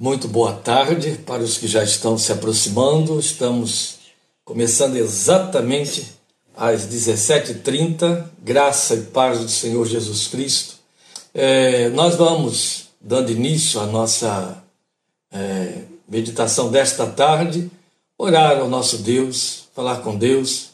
[0.00, 3.18] Muito boa tarde para os que já estão se aproximando.
[3.18, 3.96] Estamos
[4.44, 6.12] começando exatamente
[6.56, 8.26] às 17h30.
[8.40, 10.76] Graça e paz do Senhor Jesus Cristo.
[11.34, 14.62] É, nós vamos dando início à nossa
[15.32, 17.68] é, meditação desta tarde,
[18.16, 20.68] orar ao nosso Deus, falar com Deus,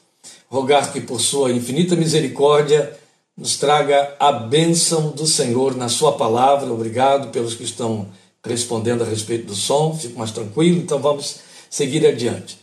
[0.50, 2.94] rogar que por sua infinita misericórdia
[3.34, 6.70] nos traga a bênção do Senhor na sua palavra.
[6.70, 8.06] Obrigado pelos que estão
[8.44, 11.36] respondendo a respeito do som, fico mais tranquilo, então vamos
[11.70, 12.58] seguir adiante.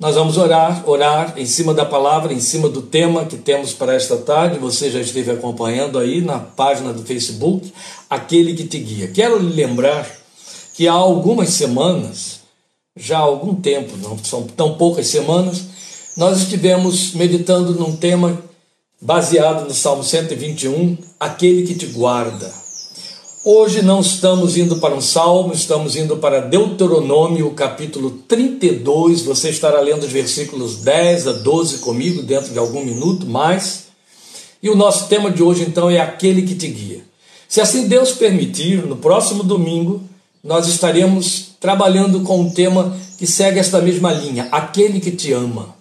[0.00, 3.94] Nós vamos orar, orar em cima da palavra, em cima do tema que temos para
[3.94, 4.58] esta tarde.
[4.58, 7.70] Você já esteve acompanhando aí na página do Facebook,
[8.08, 9.08] aquele que te guia.
[9.08, 10.10] Quero lhe lembrar
[10.72, 12.40] que há algumas semanas,
[12.96, 15.64] já há algum tempo, não são tão poucas semanas,
[16.16, 18.42] nós estivemos meditando num tema
[18.98, 22.50] baseado no Salmo 121, aquele que te guarda.
[23.42, 29.22] Hoje não estamos indo para um salmo, estamos indo para Deuteronômio, capítulo 32.
[29.22, 33.84] Você estará lendo os versículos 10 a 12 comigo dentro de algum minuto mais.
[34.62, 37.02] E o nosso tema de hoje então é aquele que te guia.
[37.48, 40.02] Se assim Deus permitir, no próximo domingo
[40.44, 45.74] nós estaremos trabalhando com um tema que segue esta mesma linha, aquele que te ama.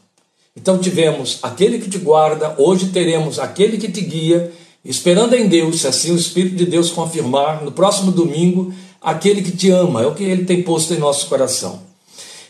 [0.55, 4.49] Então tivemos aquele que te guarda, hoje teremos aquele que te guia
[4.83, 9.51] esperando em Deus, se assim o Espírito de Deus confirmar, no próximo domingo, aquele que
[9.51, 11.81] te ama, é o que ele tem posto em nosso coração.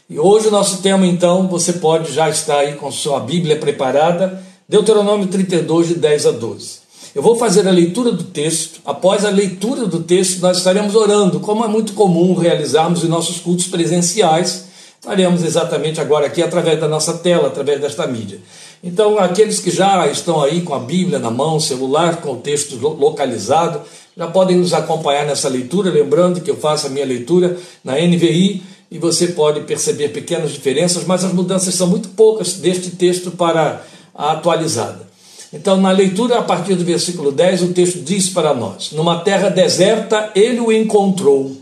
[0.10, 4.44] E hoje o nosso tema, então, você pode já estar aí com sua Bíblia preparada,
[4.68, 6.80] Deuteronômio 32, de 10 a 12.
[7.14, 8.82] Eu vou fazer a leitura do texto.
[8.86, 13.40] Após a leitura do texto, nós estaremos orando, como é muito comum realizarmos em nossos
[13.40, 14.66] cultos presenciais.
[15.02, 18.40] Faremos exatamente agora aqui através da nossa tela, através desta mídia.
[18.84, 22.78] Então, aqueles que já estão aí com a Bíblia na mão, celular, com o texto
[22.78, 23.82] localizado,
[24.16, 25.92] já podem nos acompanhar nessa leitura.
[25.92, 31.04] Lembrando que eu faço a minha leitura na NVI e você pode perceber pequenas diferenças,
[31.04, 33.84] mas as mudanças são muito poucas deste texto para
[34.16, 35.08] a atualizada.
[35.52, 39.50] Então, na leitura, a partir do versículo 10, o texto diz para nós: Numa terra
[39.50, 41.58] deserta ele o encontrou,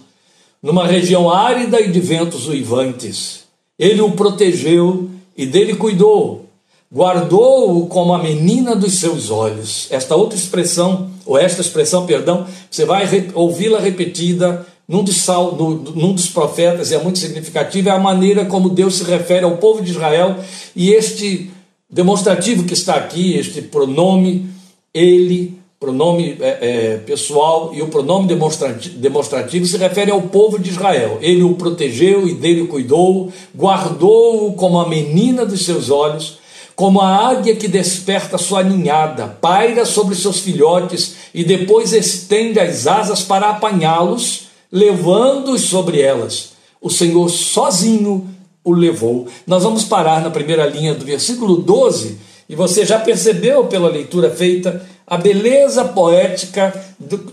[0.62, 3.46] numa região árida e de ventos uivantes.
[3.80, 6.47] Ele o protegeu e dele cuidou
[6.94, 9.88] guardou-o como a menina dos seus olhos.
[9.90, 15.76] Esta outra expressão, ou esta expressão, perdão, você vai ouvi-la repetida num dos, sal, no,
[15.76, 19.58] num dos profetas, e é muito significativa, é a maneira como Deus se refere ao
[19.58, 20.38] povo de Israel,
[20.74, 21.52] e este
[21.90, 24.50] demonstrativo que está aqui, este pronome,
[24.94, 30.70] ele, pronome é, é, pessoal e o pronome demonstrativo, demonstrativo se refere ao povo de
[30.70, 31.18] Israel.
[31.22, 36.40] Ele o protegeu e dele cuidou, guardou-o como a menina dos seus olhos,
[36.78, 42.86] como a águia que desperta sua ninhada, paira sobre seus filhotes e depois estende as
[42.86, 46.52] asas para apanhá-los, levando-os sobre elas.
[46.80, 48.30] O Senhor sozinho
[48.64, 49.28] o levou.
[49.48, 54.30] Nós vamos parar na primeira linha do versículo 12, e você já percebeu pela leitura
[54.30, 56.80] feita a beleza poética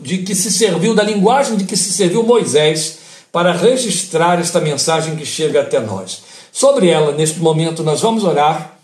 [0.00, 2.97] de que se serviu, da linguagem de que se serviu Moisés
[3.31, 6.22] para registrar esta mensagem que chega até nós.
[6.50, 8.75] Sobre ela, neste momento, nós vamos orar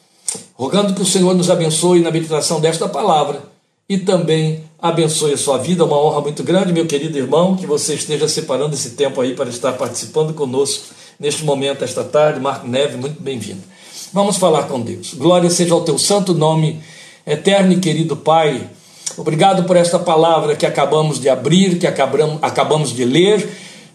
[0.61, 3.41] rogando que o Senhor nos abençoe na meditação desta palavra
[3.89, 5.87] e também abençoe a sua vida.
[5.87, 9.49] Uma honra muito grande, meu querido irmão, que você esteja separando esse tempo aí para
[9.49, 10.89] estar participando conosco
[11.19, 12.41] neste momento, esta tarde.
[12.41, 13.63] Marco Neve, muito bem-vindo.
[14.13, 15.15] Vamos falar com Deus.
[15.15, 16.83] Glória seja ao teu santo nome,
[17.27, 18.69] eterno e querido Pai.
[19.17, 23.51] Obrigado por esta palavra que acabamos de abrir, que acabamos de ler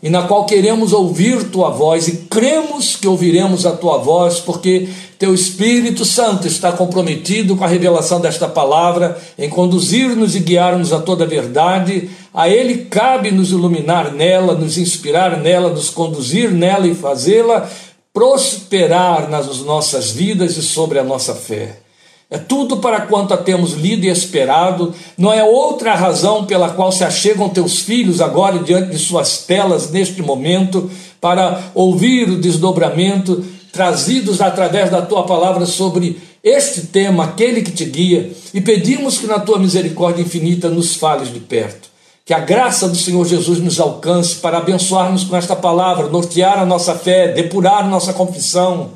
[0.05, 4.87] e na qual queremos ouvir tua voz e cremos que ouviremos a tua voz, porque
[5.17, 10.99] teu Espírito Santo está comprometido com a revelação desta palavra, em conduzir-nos e guiar-nos a
[10.99, 12.07] toda a verdade.
[12.31, 17.67] A Ele cabe nos iluminar nela, nos inspirar nela, nos conduzir nela e fazê-la
[18.13, 21.79] prosperar nas nossas vidas e sobre a nossa fé.
[22.29, 27.03] É tudo para quanto temos lido e esperado, não é outra razão pela qual se
[27.03, 30.89] achegam teus filhos agora diante de suas telas neste momento,
[31.21, 37.85] para ouvir o desdobramento trazidos através da tua palavra sobre este tema, aquele que te
[37.85, 41.89] guia, e pedimos que na tua misericórdia infinita nos fales de perto.
[42.23, 46.65] Que a graça do Senhor Jesus nos alcance para abençoarmos com esta palavra, nortear a
[46.65, 48.91] nossa fé, depurar nossa confissão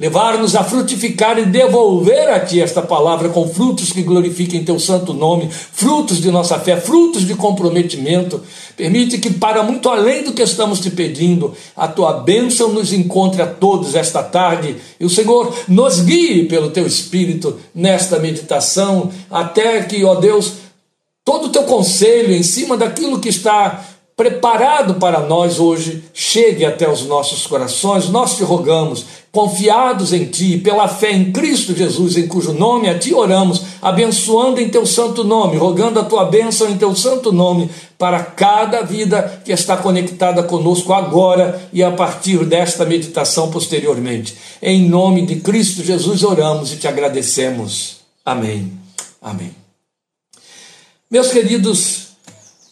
[0.00, 5.12] levar-nos a frutificar e devolver a Ti esta palavra com frutos que glorifiquem Teu santo
[5.12, 8.42] nome, frutos de nossa fé, frutos de comprometimento.
[8.74, 13.42] Permite que, para muito além do que estamos te pedindo, a Tua bênção nos encontre
[13.42, 19.82] a todos esta tarde e o Senhor nos guie pelo Teu Espírito nesta meditação, até
[19.82, 20.54] que, ó Deus,
[21.22, 23.84] todo o Teu conselho em cima daquilo que está
[24.20, 28.10] preparado para nós hoje chegue até os nossos corações.
[28.10, 32.98] Nós te rogamos, confiados em Ti, pela fé em Cristo Jesus, em cujo nome a
[32.98, 37.70] Ti oramos, abençoando em Teu santo nome, rogando a Tua bênção em Teu santo nome
[37.96, 44.36] para cada vida que está conectada conosco agora e a partir desta meditação posteriormente.
[44.60, 48.00] Em nome de Cristo Jesus oramos e te agradecemos.
[48.22, 48.70] Amém.
[49.22, 49.54] Amém.
[51.10, 52.09] Meus queridos,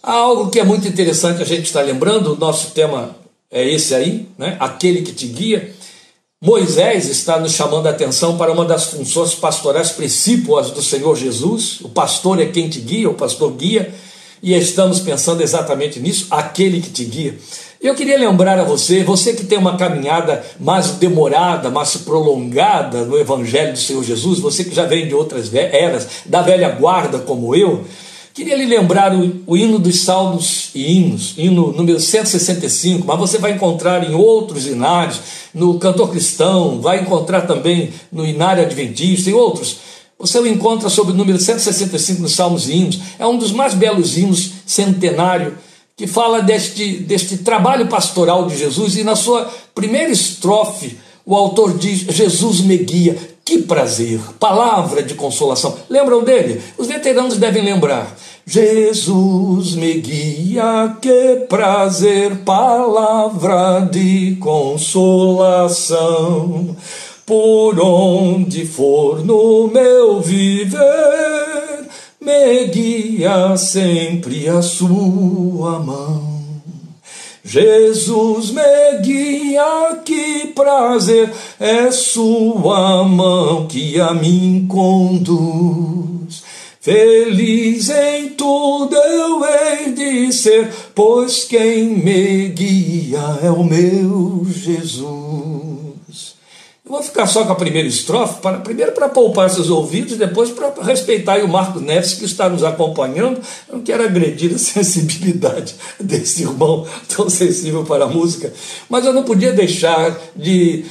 [0.09, 3.15] há algo que é muito interessante a gente estar lembrando, o nosso tema
[3.51, 4.57] é esse aí, né?
[4.59, 5.71] aquele que te guia.
[6.43, 11.81] Moisés está nos chamando a atenção para uma das funções pastorais principais do Senhor Jesus.
[11.83, 13.93] O pastor é quem te guia, o pastor guia,
[14.43, 17.37] e estamos pensando exatamente nisso, aquele que te guia.
[17.79, 23.19] Eu queria lembrar a você, você que tem uma caminhada mais demorada, mais prolongada no
[23.19, 27.55] Evangelho do Senhor Jesus, você que já vem de outras eras, da velha guarda como
[27.55, 27.85] eu,
[28.39, 33.37] Queria lhe lembrar o, o, hino dos salmos e hinos, hino número 165, mas você
[33.37, 35.21] vai encontrar em outros hinários,
[35.53, 39.79] no cantor cristão, vai encontrar também no inário adventista e outros.
[40.21, 43.01] Você o encontra sob o número 165 nos salmos e hinos.
[43.19, 45.59] É um dos mais belos hinos centenário
[45.97, 50.97] que fala deste, deste trabalho pastoral de Jesus e na sua primeira estrofe
[51.27, 53.19] o autor diz: Jesus me guia.
[53.49, 55.75] Que prazer, palavra de consolação.
[55.89, 56.61] Lembram dele?
[56.77, 58.15] Os veteranos devem lembrar.
[58.47, 65.97] Jesus me guia, que prazer, palavra de consolação.
[67.25, 71.89] Por onde for no meu viver,
[72.21, 76.38] me guia sempre a sua mão.
[77.49, 86.43] Jesus me guia, que prazer é sua mão que a mim conduz.
[86.79, 95.78] Feliz em tudo eu hei de ser, pois quem me guia é o meu Jesus.
[96.89, 100.49] Eu vou ficar só com a primeira estrofe, para, primeiro para poupar seus ouvidos, depois
[100.49, 103.43] para respeitar o Marcos Neves que está nos acompanhando.
[103.69, 108.51] Eu não quero agredir a sensibilidade desse irmão tão sensível para a música,
[108.89, 110.87] mas eu não podia deixar de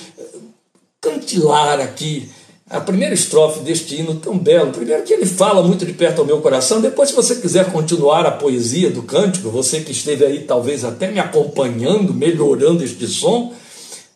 [1.02, 2.30] cantilar aqui
[2.70, 4.72] a primeira estrofe deste hino tão belo.
[4.72, 6.80] Primeiro que ele fala muito de perto ao meu coração.
[6.80, 11.10] Depois, se você quiser continuar a poesia do cântico, você que esteve aí talvez até
[11.10, 13.52] me acompanhando, melhorando este som,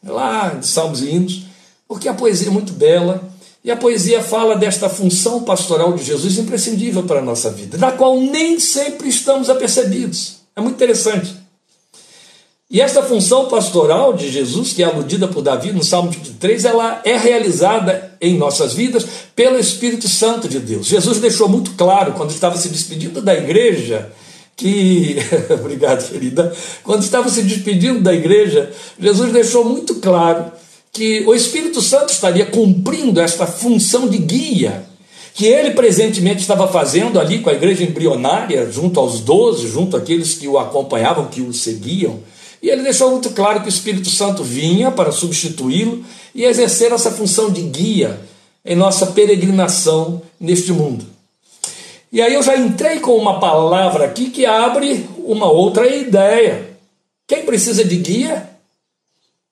[0.06, 1.51] lá de Salmos e Hinos
[1.92, 3.22] porque a poesia é muito bela
[3.62, 7.92] e a poesia fala desta função pastoral de Jesus imprescindível para a nossa vida, da
[7.92, 10.38] qual nem sempre estamos apercebidos.
[10.56, 11.36] É muito interessante.
[12.70, 17.02] E esta função pastoral de Jesus, que é aludida por Davi no Salmo 23, ela
[17.04, 19.06] é realizada em nossas vidas
[19.36, 20.88] pelo Espírito Santo de Deus.
[20.88, 24.14] Jesus deixou muito claro, quando estava se despedindo da igreja,
[24.56, 25.18] que.
[25.60, 26.56] Obrigado, querida.
[26.86, 30.54] Quando estava se despedindo da igreja, Jesus deixou muito claro
[30.92, 34.86] que o Espírito Santo estaria cumprindo esta função de guia
[35.34, 40.36] que ele presentemente estava fazendo ali com a igreja embrionária, junto aos doze, junto àqueles
[40.36, 42.20] que o acompanhavam, que o seguiam.
[42.62, 46.04] E ele deixou muito claro que o Espírito Santo vinha para substituí-lo
[46.36, 48.20] e exercer essa função de guia
[48.64, 51.06] em nossa peregrinação neste mundo.
[52.12, 56.72] E aí eu já entrei com uma palavra aqui que abre uma outra ideia.
[57.26, 58.51] Quem precisa de guia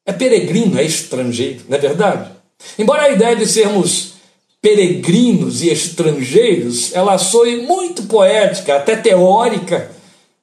[0.10, 2.32] é peregrino, é estrangeiro, não é verdade?
[2.78, 4.14] Embora a ideia de sermos
[4.60, 9.92] peregrinos e estrangeiros, ela soe muito poética, até teórica,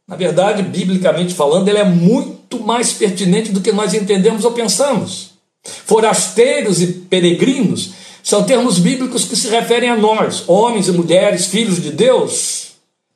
[0.07, 5.31] na verdade, biblicamente falando, ela é muito mais pertinente do que nós entendemos ou pensamos.
[5.65, 7.91] Forasteiros e peregrinos
[8.23, 12.69] são termos bíblicos que se referem a nós, homens e mulheres, filhos de Deus.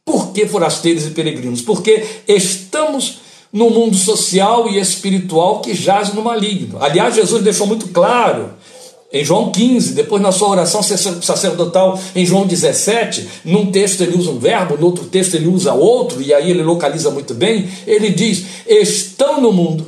[0.04, 1.62] Por que forasteiros e peregrinos?
[1.62, 3.20] Porque estamos
[3.52, 6.78] no mundo social e espiritual que jaz no maligno.
[6.80, 8.50] Aliás, Jesus deixou muito claro
[9.12, 14.30] em João 15, depois na sua oração sacerdotal em João 17, num texto ele usa
[14.30, 17.68] um verbo, no outro texto ele usa outro, e aí ele localiza muito bem.
[17.88, 19.86] Ele diz: Estão no mundo,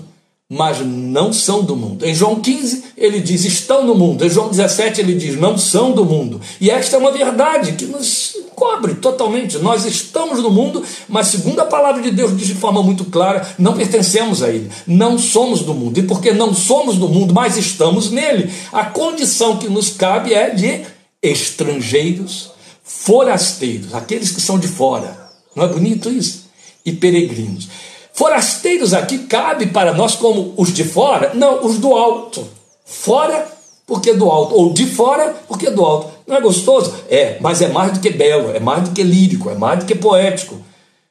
[0.52, 2.04] mas não são do mundo.
[2.04, 4.22] Em João 15, ele diz: estão no mundo.
[4.22, 6.40] Em João 17, ele diz: não são do mundo.
[6.60, 9.58] E esta é uma verdade que nos cobre totalmente.
[9.58, 13.44] Nós estamos no mundo, mas, segundo a palavra de Deus diz de forma muito clara,
[13.58, 14.70] não pertencemos a ele.
[14.86, 15.98] Não somos do mundo.
[15.98, 20.50] E porque não somos do mundo, mas estamos nele, a condição que nos cabe é
[20.50, 20.82] de
[21.20, 22.52] estrangeiros,
[22.84, 25.28] forasteiros, aqueles que são de fora.
[25.56, 26.48] Não é bonito isso?
[26.86, 27.68] E peregrinos.
[28.12, 31.32] Forasteiros aqui cabe para nós como os de fora?
[31.34, 32.46] Não, os do alto.
[32.84, 33.44] Fora
[33.88, 36.12] porque do alto, ou de fora porque do alto.
[36.32, 36.94] Não é gostoso?
[37.10, 39.84] É, mas é mais do que belo, é mais do que lírico, é mais do
[39.84, 40.58] que poético.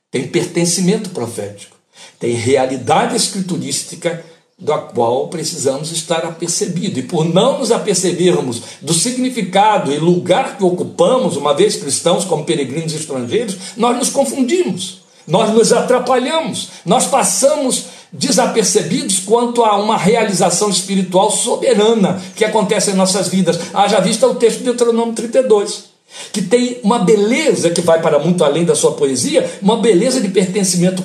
[0.09, 1.77] Tem pertencimento profético.
[2.17, 4.25] tem realidade escriturística
[4.57, 6.97] da qual precisamos estar apercebidos.
[6.97, 12.43] E por não nos apercebermos do significado e lugar que ocupamos, uma vez cristãos como
[12.43, 15.01] peregrinos estrangeiros, nós nos confundimos,
[15.31, 22.95] nós nos atrapalhamos, nós passamos desapercebidos quanto a uma realização espiritual soberana que acontece em
[22.95, 23.57] nossas vidas.
[23.73, 25.89] Haja vista o texto de Deuteronômio 32
[26.33, 30.27] que tem uma beleza que vai para muito além da sua poesia, uma beleza de
[30.27, 31.01] pertencimento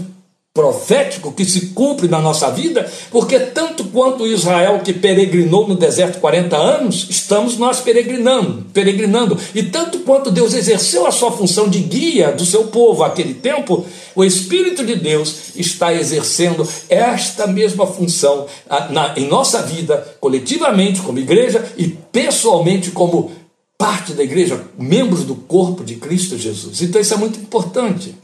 [0.56, 6.18] profético que se cumpre na nossa vida, porque tanto quanto Israel que peregrinou no deserto
[6.18, 11.78] 40 anos, estamos nós peregrinando, peregrinando, e tanto quanto Deus exerceu a sua função de
[11.80, 13.84] guia do seu povo aquele tempo,
[14.14, 18.46] o Espírito de Deus está exercendo esta mesma função
[18.90, 23.30] na, em nossa vida, coletivamente, como igreja, e pessoalmente, como
[23.76, 26.80] parte da igreja, membros do corpo de Cristo Jesus.
[26.80, 28.14] Então isso é muito importante.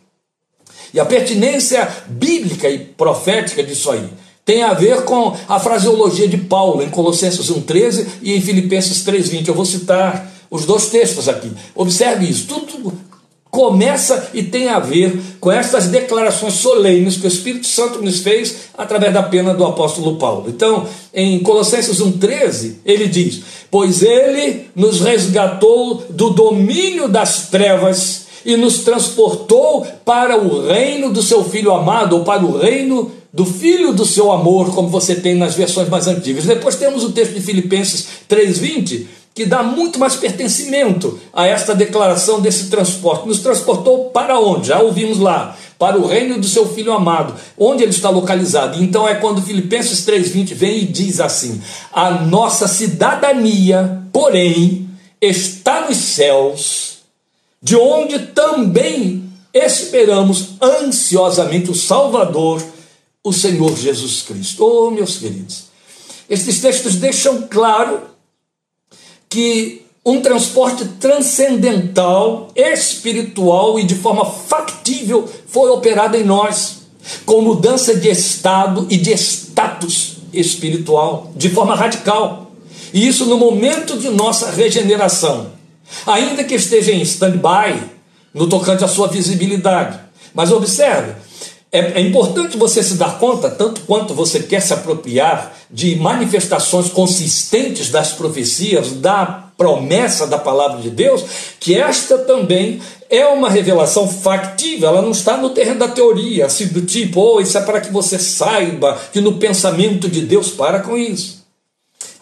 [0.92, 4.04] E a pertinência bíblica e profética disso aí
[4.44, 9.48] tem a ver com a fraseologia de Paulo em Colossenses 1,13 e em Filipenses 3,20.
[9.48, 11.50] Eu vou citar os dois textos aqui.
[11.74, 12.46] Observe isso.
[12.46, 12.92] Tudo
[13.52, 18.70] começa e tem a ver com estas declarações solenes que o Espírito Santo nos fez
[18.76, 20.46] através da pena do apóstolo Paulo.
[20.48, 28.56] Então, em Colossenses 1,13, ele diz: Pois ele nos resgatou do domínio das trevas e
[28.56, 33.92] nos transportou para o reino do seu filho amado, ou para o reino do filho
[33.92, 36.44] do seu amor, como você tem nas versões mais antigas.
[36.44, 42.40] Depois temos o texto de Filipenses 3:20, que dá muito mais pertencimento a esta declaração
[42.40, 43.26] desse transporte.
[43.26, 44.68] Nos transportou para onde?
[44.68, 48.82] Já ouvimos lá, para o reino do seu filho amado, onde ele está localizado.
[48.82, 54.88] Então é quando Filipenses 3:20 vem e diz assim: "A nossa cidadania, porém,
[55.20, 56.81] está nos céus,
[57.62, 62.60] de onde também esperamos ansiosamente o Salvador,
[63.22, 64.64] o Senhor Jesus Cristo.
[64.64, 65.64] Oh, meus queridos,
[66.28, 68.00] estes textos deixam claro
[69.28, 76.78] que um transporte transcendental, espiritual e de forma factível foi operado em nós,
[77.24, 82.50] com mudança de estado e de status espiritual, de forma radical.
[82.92, 85.51] E isso no momento de nossa regeneração
[86.06, 87.80] ainda que esteja em stand-by
[88.34, 89.98] no tocante à sua visibilidade.
[90.34, 91.12] Mas observe,
[91.70, 96.90] é, é, importante você se dar conta, tanto quanto você quer se apropriar de manifestações
[96.90, 101.24] consistentes das profecias, da promessa da palavra de Deus,
[101.58, 106.66] que esta também é uma revelação factível, ela não está no terreno da teoria, assim
[106.66, 110.80] do tipo, oh, isso é para que você saiba que no pensamento de Deus para
[110.80, 111.41] com isso.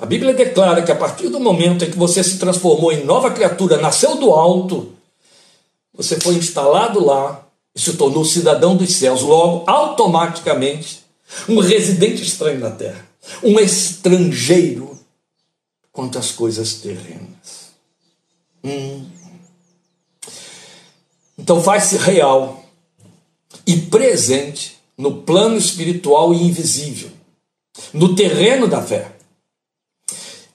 [0.01, 3.31] A Bíblia declara que a partir do momento em que você se transformou em nova
[3.31, 4.95] criatura, nasceu do alto,
[5.93, 11.05] você foi instalado lá e se tornou cidadão dos céus, logo, automaticamente,
[11.47, 13.07] um residente estranho na terra,
[13.43, 14.99] um estrangeiro
[15.93, 17.71] quanto às coisas terrenas.
[18.65, 19.05] Hum.
[21.37, 22.65] Então faz-se real
[23.67, 27.11] e presente no plano espiritual e invisível,
[27.93, 29.20] no terreno da fé.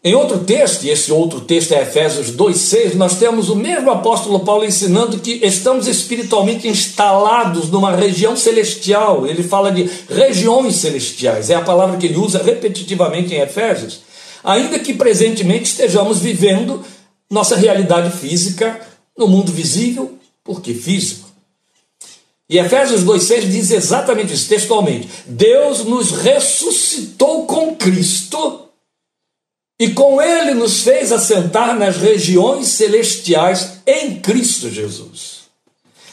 [0.06, 4.42] Em outro texto, e esse outro texto é Efésios 2,6, nós temos o mesmo apóstolo
[4.42, 9.26] Paulo ensinando que estamos espiritualmente instalados numa região celestial.
[9.26, 14.02] Ele fala de regiões celestiais, é a palavra que ele usa repetitivamente em Efésios.
[14.44, 16.86] Ainda que presentemente estejamos vivendo
[17.28, 18.80] nossa realidade física
[19.18, 21.28] no mundo visível, porque físico.
[22.48, 28.64] E Efésios 2,6 diz exatamente isso textualmente: Deus nos ressuscitou com Cristo
[29.79, 35.46] e com ele nos fez assentar nas regiões celestiais em Cristo Jesus.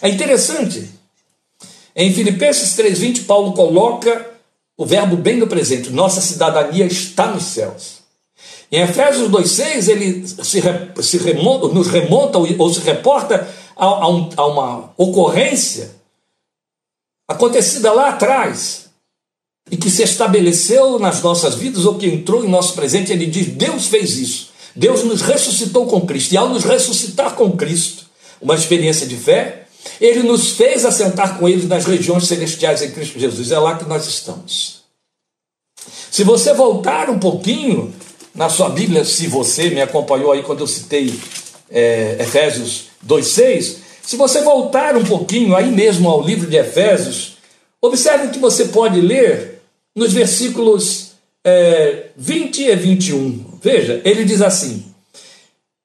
[0.00, 0.90] É interessante.
[1.95, 4.31] Em Filipenses 3:20 Paulo coloca
[4.76, 8.02] o verbo bem no presente, nossa cidadania está nos céus.
[8.71, 10.62] Em Efésios 2,6 ele se,
[11.02, 15.90] se remonta, nos remonta ou se reporta a, a, um, a uma ocorrência
[17.28, 18.82] acontecida lá atrás,
[19.71, 23.49] e que se estabeleceu nas nossas vidas ou que entrou em nosso presente, ele diz:
[23.49, 24.50] Deus fez isso.
[24.75, 26.33] Deus nos ressuscitou com Cristo.
[26.33, 28.07] E ao nos ressuscitar com Cristo,
[28.40, 29.66] uma experiência de fé,
[30.00, 33.50] ele nos fez assentar com ele nas regiões celestiais em Cristo Jesus.
[33.50, 34.83] É lá que nós estamos.
[36.11, 37.92] Se você voltar um pouquinho
[38.35, 41.19] na sua Bíblia, se você me acompanhou aí quando eu citei
[41.71, 47.37] é, Efésios 2,6, se você voltar um pouquinho aí mesmo ao livro de Efésios,
[47.81, 49.51] observe que você pode ler
[49.95, 51.13] nos versículos
[51.45, 53.59] é, 20 e 21.
[53.63, 54.85] Veja, ele diz assim,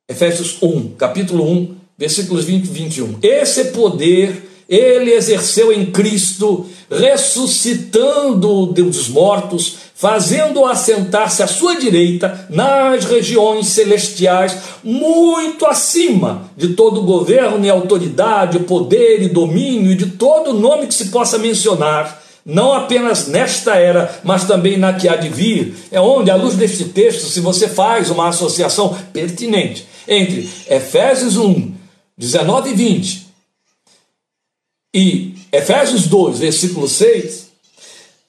[0.07, 3.19] Efésios 1, capítulo 1, versículos 20 e 21.
[3.21, 13.05] Esse poder ele exerceu em Cristo, ressuscitando dos mortos, fazendo-o assentar-se à sua direita nas
[13.05, 20.53] regiões celestiais, muito acima de todo governo e autoridade, poder e domínio e de todo
[20.53, 25.27] nome que se possa mencionar não apenas nesta era, mas também na que há de
[25.27, 31.35] vir, é onde, à luz deste texto, se você faz uma associação pertinente entre Efésios
[31.35, 31.73] 1,
[32.17, 33.27] 19 e 20
[34.95, 37.47] e Efésios 2, versículo 6,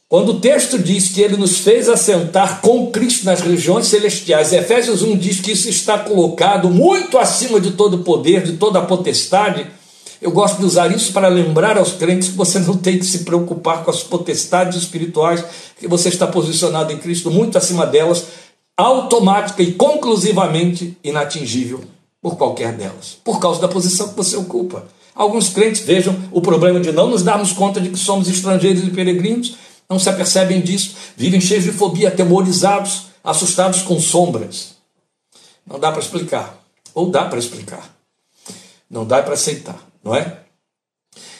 [0.08, 5.00] quando o texto diz que ele nos fez assentar com Cristo nas regiões celestiais, Efésios
[5.00, 9.77] 1 diz que isso está colocado muito acima de todo poder, de toda a potestade
[10.20, 13.20] eu gosto de usar isso para lembrar aos crentes que você não tem que se
[13.20, 15.44] preocupar com as potestades espirituais,
[15.78, 18.26] que você está posicionado em Cristo muito acima delas,
[18.76, 21.82] automática e conclusivamente inatingível
[22.20, 24.86] por qualquer delas, por causa da posição que você ocupa.
[25.14, 28.90] Alguns crentes vejam o problema de não nos darmos conta de que somos estrangeiros e
[28.90, 29.56] peregrinos,
[29.88, 34.76] não se apercebem disso, vivem cheios de fobia, atemorizados, assustados com sombras.
[35.66, 36.60] Não dá para explicar,
[36.92, 37.96] ou dá para explicar,
[38.90, 40.38] não dá para aceitar não é?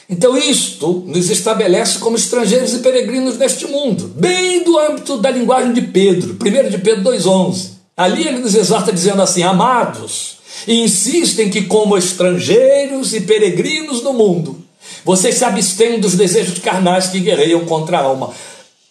[0.09, 5.71] Então, isto nos estabelece como estrangeiros e peregrinos neste mundo, bem do âmbito da linguagem
[5.71, 7.69] de Pedro, 1 de Pedro 2,11.
[7.95, 10.37] Ali ele nos exorta dizendo assim: Amados,
[10.67, 14.57] insistem que, como estrangeiros e peregrinos no mundo,
[15.05, 18.33] vocês se abstenham dos desejos carnais que guerreiam contra a alma.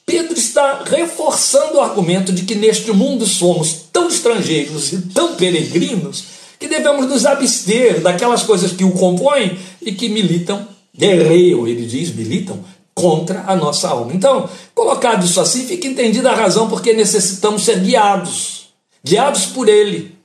[0.07, 6.38] Pedro está reforçando o argumento de que neste mundo somos tão estrangeiros e tão peregrinos
[6.59, 12.15] que devemos nos abster daquelas coisas que o compõem e que militam, guerreiam, ele diz,
[12.15, 14.13] militam contra a nossa alma.
[14.13, 18.71] Então, colocado isso assim, fica entendida a razão porque necessitamos ser guiados,
[19.05, 20.17] guiados por ele,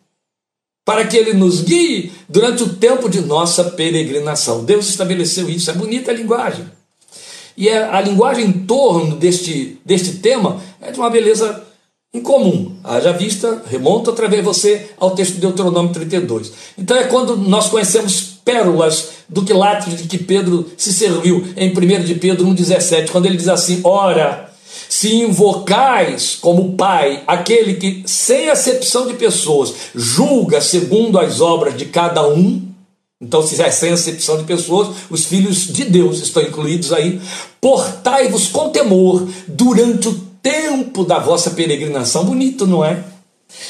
[0.84, 4.66] para que ele nos guie durante o tempo de nossa peregrinação.
[4.66, 6.66] Deus estabeleceu isso, é bonita a linguagem.
[7.56, 11.64] E é, a linguagem em torno deste, deste tema é de uma beleza
[12.14, 12.74] incomum.
[12.84, 16.52] Haja vista, remonta outra vez você ao texto de Deuteronômio 32.
[16.78, 22.04] Então é quando nós conhecemos pérolas do quilates de que Pedro se serviu em 1
[22.04, 24.52] de Pedro 1,17, quando ele diz assim: Ora,
[24.88, 31.86] se invocais como Pai aquele que, sem acepção de pessoas, julga segundo as obras de
[31.86, 32.74] cada um,
[33.24, 37.22] então, se é sem acepção de pessoas, os filhos de Deus estão incluídos aí.
[37.62, 42.26] Portai-vos com temor durante o tempo da vossa peregrinação.
[42.26, 43.02] Bonito, não é?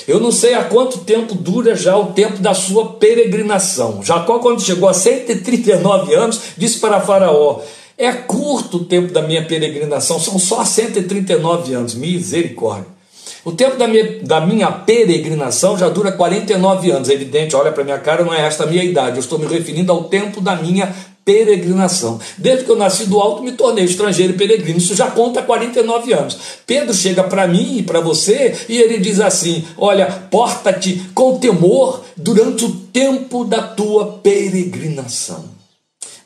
[0.07, 4.01] Eu não sei há quanto tempo dura já o tempo da sua peregrinação.
[4.03, 7.61] Jacó, quando chegou a 139 anos, disse para Faraó:
[7.97, 12.91] É curto o tempo da minha peregrinação, são só 139 anos, misericórdia.
[13.45, 17.09] O tempo da minha, da minha peregrinação já dura 49 anos.
[17.09, 19.17] É evidente, olha para minha cara, não é esta a minha idade.
[19.17, 22.19] Eu estou me referindo ao tempo da minha peregrinação.
[22.37, 24.77] Desde que eu nasci do alto, me tornei estrangeiro e peregrino.
[24.77, 26.37] Isso já conta 49 anos.
[26.65, 32.03] Pedro chega para mim e para você e ele diz assim: Olha, porta-te com temor
[32.17, 35.53] durante o tempo da tua peregrinação.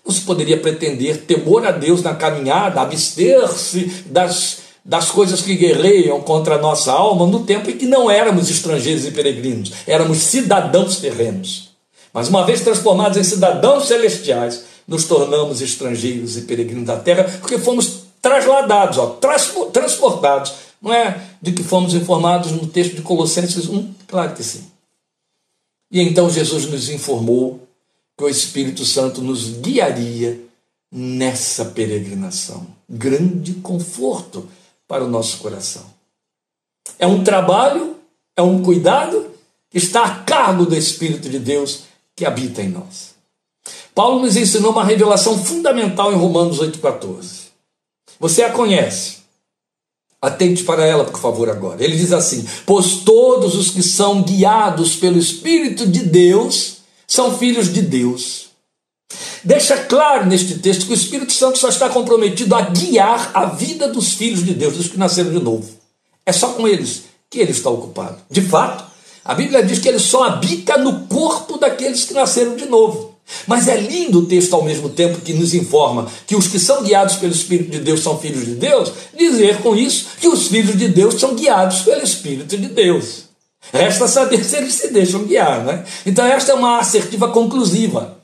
[0.10, 6.56] Se poderia pretender temor a Deus na caminhada, abster-se das, das coisas que guerreiam contra
[6.56, 11.72] a nossa alma no tempo em que não éramos estrangeiros e peregrinos, éramos cidadãos terrenos.
[12.14, 17.58] Mas uma vez transformados em cidadãos celestiais, nos tornamos estrangeiros e peregrinos da terra, porque
[17.58, 19.19] fomos trasladados, ó,
[19.71, 20.54] transportados.
[20.82, 23.93] Não é de que fomos informados no texto de Colossenses 1?
[24.08, 24.63] Claro que sim.
[25.91, 27.67] E então Jesus nos informou
[28.17, 30.39] que o Espírito Santo nos guiaria
[30.91, 32.67] nessa peregrinação.
[32.89, 34.47] Grande conforto
[34.88, 35.86] para o nosso coração.
[36.97, 37.97] É um trabalho,
[38.36, 39.32] é um cuidado
[39.69, 41.84] que está a cargo do Espírito de Deus
[42.15, 43.07] que habita em nós.
[43.93, 47.47] Paulo nos ensinou uma revelação fundamental em Romanos 8,14.
[48.19, 49.17] Você a conhece.
[50.21, 51.84] Atente para ela, por favor, agora.
[51.84, 56.77] Ele diz assim: Pois todos os que são guiados pelo Espírito de Deus
[57.08, 58.47] são filhos de Deus.
[59.43, 63.88] Deixa claro neste texto que o Espírito Santo só está comprometido a guiar a vida
[63.88, 65.69] dos filhos de Deus, dos que nasceram de novo.
[66.25, 68.17] É só com eles que ele está ocupado.
[68.30, 68.84] De fato,
[69.23, 73.16] a Bíblia diz que ele só habita no corpo daqueles que nasceram de novo.
[73.46, 76.84] Mas é lindo o texto ao mesmo tempo que nos informa que os que são
[76.84, 80.78] guiados pelo Espírito de Deus são filhos de Deus, dizer com isso que os filhos
[80.78, 83.28] de Deus são guiados pelo Espírito de Deus.
[83.74, 85.84] Resta saber se eles se deixam guiar, né?
[86.06, 88.18] Então, esta é uma assertiva conclusiva,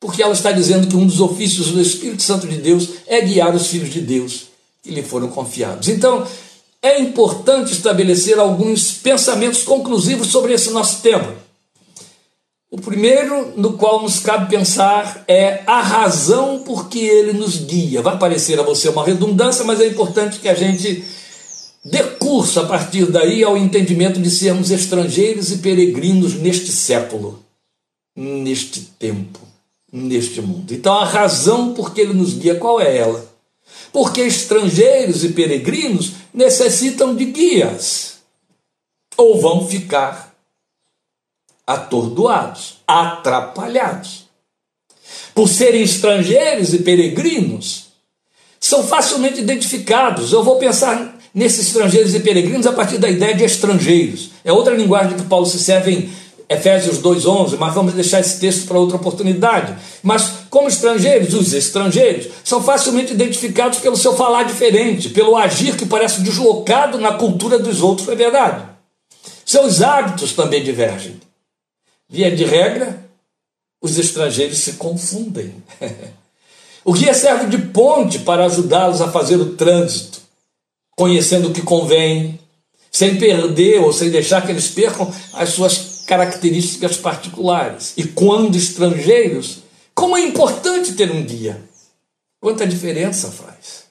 [0.00, 3.54] porque ela está dizendo que um dos ofícios do Espírito Santo de Deus é guiar
[3.54, 4.46] os filhos de Deus
[4.82, 5.88] que lhe foram confiados.
[5.88, 6.26] Então,
[6.82, 11.45] é importante estabelecer alguns pensamentos conclusivos sobre esse nosso tema.
[12.70, 18.02] O primeiro, no qual nos cabe pensar, é a razão por que ele nos guia.
[18.02, 21.04] Vai parecer a você uma redundância, mas é importante que a gente
[21.84, 27.40] dê curso a partir daí ao entendimento de sermos estrangeiros e peregrinos neste século,
[28.16, 29.38] neste tempo,
[29.92, 30.74] neste mundo.
[30.74, 33.24] Então, a razão por que ele nos guia, qual é ela?
[33.92, 38.16] Porque estrangeiros e peregrinos necessitam de guias,
[39.16, 40.25] ou vão ficar
[41.66, 44.26] atordoados, atrapalhados.
[45.34, 47.86] Por serem estrangeiros e peregrinos,
[48.60, 50.32] são facilmente identificados.
[50.32, 54.30] Eu vou pensar nesses estrangeiros e peregrinos a partir da ideia de estrangeiros.
[54.44, 56.10] É outra linguagem que Paulo se serve em
[56.48, 59.74] Efésios 2,11, mas vamos deixar esse texto para outra oportunidade.
[60.02, 65.84] Mas, como estrangeiros, os estrangeiros são facilmente identificados pelo seu falar diferente, pelo agir que
[65.84, 68.64] parece deslocado na cultura dos outros, é verdade.
[69.44, 71.25] Seus hábitos também divergem.
[72.08, 73.04] Via de regra,
[73.80, 75.62] os estrangeiros se confundem.
[76.84, 80.20] o guia serve de ponte para ajudá-los a fazer o trânsito,
[80.96, 82.38] conhecendo o que convém,
[82.90, 87.92] sem perder ou sem deixar que eles percam as suas características particulares.
[87.96, 89.58] E quando estrangeiros,
[89.94, 91.62] como é importante ter um guia.
[92.40, 93.86] Quanta diferença faz.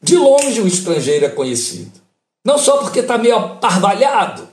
[0.00, 2.00] De longe o estrangeiro é conhecido.
[2.44, 4.48] Não só porque está meio aparvalhado,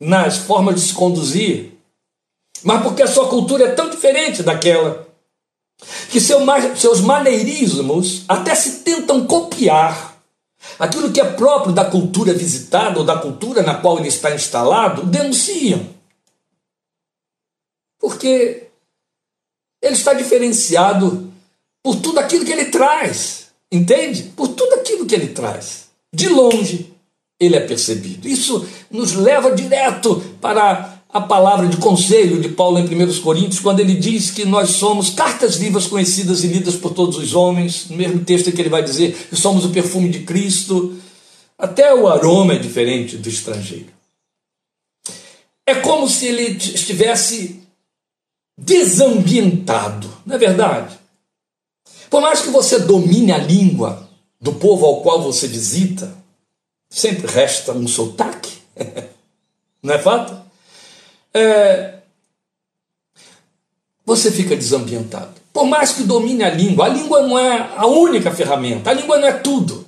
[0.00, 1.72] nas formas de se conduzir,
[2.62, 5.06] mas porque a sua cultura é tão diferente daquela
[6.10, 10.16] que seus maneirismos até se tentam copiar
[10.78, 15.04] aquilo que é próprio da cultura visitada ou da cultura na qual ele está instalado,
[15.04, 15.86] denunciam.
[17.98, 18.68] Porque
[19.82, 21.32] ele está diferenciado
[21.82, 24.24] por tudo aquilo que ele traz, entende?
[24.34, 25.86] Por tudo aquilo que ele traz.
[26.12, 26.94] De longe,
[27.38, 28.28] ele é percebido.
[28.28, 33.80] Isso nos leva direto para a palavra de conselho de Paulo em 1 Coríntios, quando
[33.80, 37.96] ele diz que nós somos cartas vivas conhecidas e lidas por todos os homens, no
[37.96, 40.96] mesmo texto que ele vai dizer que somos o perfume de Cristo,
[41.58, 43.86] até o aroma é diferente do estrangeiro.
[45.66, 47.62] É como se ele estivesse
[48.58, 50.98] desambientado, não é verdade?
[52.10, 54.08] Por mais que você domine a língua
[54.40, 56.14] do povo ao qual você visita,
[56.96, 58.56] sempre resta um sotaque.
[59.82, 60.34] Não é fato?
[61.34, 61.98] É,
[64.04, 65.34] você fica desambientado.
[65.52, 69.18] Por mais que domine a língua, a língua não é a única ferramenta, a língua
[69.18, 69.86] não é tudo.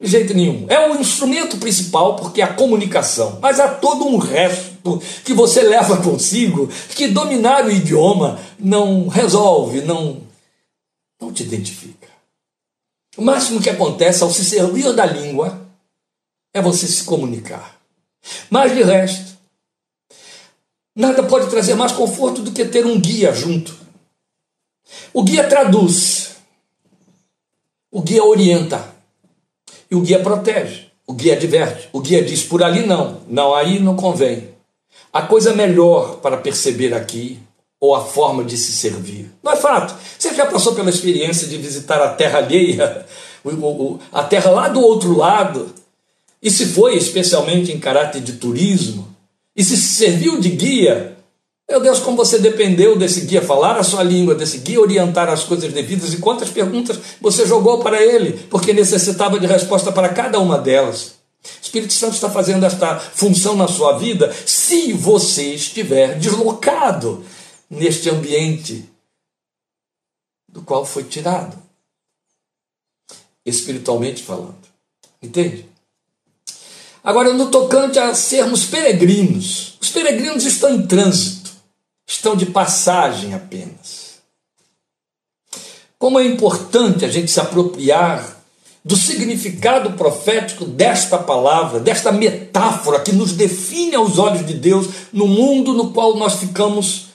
[0.00, 0.66] De jeito nenhum.
[0.68, 3.38] É o instrumento principal porque é a comunicação.
[3.40, 9.82] Mas há todo um resto que você leva consigo que dominar o idioma não resolve,
[9.82, 10.22] não,
[11.20, 12.08] não te identifica.
[13.16, 15.63] O máximo que acontece ao se servir da língua
[16.54, 17.76] é você se comunicar.
[18.48, 19.36] Mas de resto,
[20.94, 23.76] nada pode trazer mais conforto do que ter um guia junto.
[25.12, 26.36] O guia traduz,
[27.90, 28.94] o guia orienta
[29.90, 33.80] e o guia protege, o guia adverte, o guia diz por ali não, não aí
[33.80, 34.54] não convém.
[35.12, 37.40] A coisa melhor para perceber aqui
[37.80, 39.30] ou a forma de se servir.
[39.42, 39.94] Não é fato.
[40.18, 43.04] Você já passou pela experiência de visitar a terra alheia,
[44.12, 45.72] a terra lá do outro lado,
[46.44, 49.16] e se foi especialmente em caráter de turismo,
[49.56, 51.16] e se serviu de guia,
[51.66, 55.42] meu Deus, como você dependeu desse guia falar a sua língua, desse guia orientar as
[55.42, 60.38] coisas devidas e quantas perguntas você jogou para ele, porque necessitava de resposta para cada
[60.38, 61.14] uma delas.
[61.42, 67.24] O Espírito Santo está fazendo esta função na sua vida se você estiver deslocado
[67.70, 68.84] neste ambiente
[70.46, 71.56] do qual foi tirado,
[73.46, 74.56] espiritualmente falando.
[75.22, 75.72] Entende?
[77.04, 81.50] Agora, no tocante a sermos peregrinos, os peregrinos estão em trânsito,
[82.06, 84.14] estão de passagem apenas.
[85.98, 88.42] Como é importante a gente se apropriar
[88.82, 95.26] do significado profético desta palavra, desta metáfora que nos define aos olhos de Deus no
[95.26, 97.08] mundo no qual nós ficamos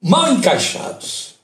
[0.00, 1.37] mal encaixados.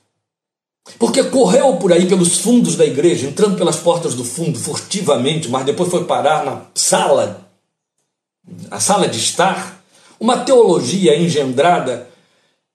[0.99, 5.65] Porque correu por aí pelos fundos da igreja, entrando pelas portas do fundo furtivamente, mas
[5.65, 7.49] depois foi parar na sala,
[8.69, 9.83] a sala de estar,
[10.19, 12.07] uma teologia engendrada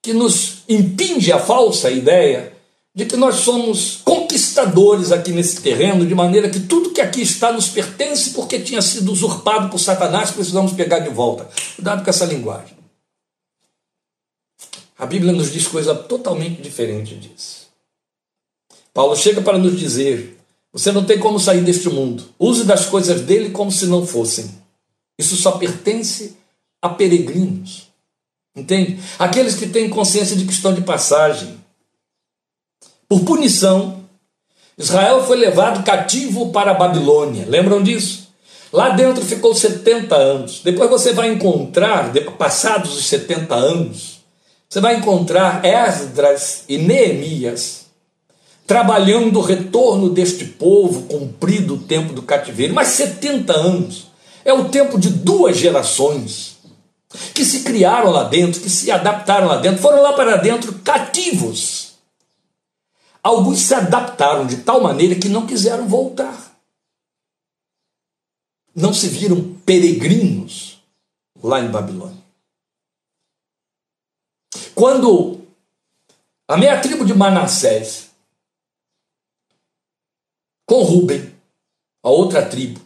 [0.02, 2.52] que nos impinge a falsa ideia
[2.92, 7.52] de que nós somos conquistadores aqui nesse terreno, de maneira que tudo que aqui está
[7.52, 11.48] nos pertence porque tinha sido usurpado por Satanás, precisamos pegar de volta.
[11.76, 12.76] Cuidado com essa linguagem.
[14.98, 17.59] A Bíblia nos diz coisa totalmente diferente disso.
[18.92, 20.38] Paulo chega para nos dizer:
[20.72, 22.24] você não tem como sair deste mundo.
[22.38, 24.50] Use das coisas dele como se não fossem.
[25.18, 26.36] Isso só pertence
[26.80, 27.88] a peregrinos.
[28.54, 29.00] Entende?
[29.18, 31.58] Aqueles que têm consciência de que estão de passagem.
[33.08, 34.04] Por punição,
[34.78, 37.46] Israel foi levado cativo para a Babilônia.
[37.48, 38.28] Lembram disso?
[38.72, 40.60] Lá dentro ficou 70 anos.
[40.62, 44.20] Depois você vai encontrar, passados os 70 anos,
[44.68, 47.79] você vai encontrar Esdras e Neemias
[48.70, 52.72] trabalhando o retorno deste povo, cumprido o tempo do cativeiro.
[52.72, 54.06] Mas 70 anos
[54.44, 56.56] é o tempo de duas gerações
[57.34, 61.94] que se criaram lá dentro, que se adaptaram lá dentro, foram lá para dentro cativos.
[63.20, 66.48] Alguns se adaptaram de tal maneira que não quiseram voltar
[68.72, 70.80] não se viram peregrinos
[71.42, 72.22] lá em Babilônia.
[74.76, 75.40] Quando
[76.46, 78.09] a meia tribo de Manassés,
[80.70, 81.20] com Ruben,
[82.00, 82.78] a outra tribo,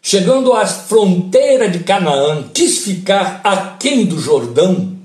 [0.00, 4.96] chegando à fronteira de Canaã, quis ficar aquém do Jordão,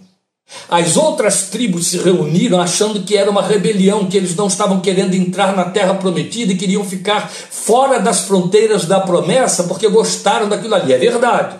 [0.69, 5.15] as outras tribos se reuniram achando que era uma rebelião, que eles não estavam querendo
[5.15, 10.75] entrar na terra prometida e queriam ficar fora das fronteiras da promessa porque gostaram daquilo
[10.75, 10.93] ali.
[10.93, 11.55] É verdade.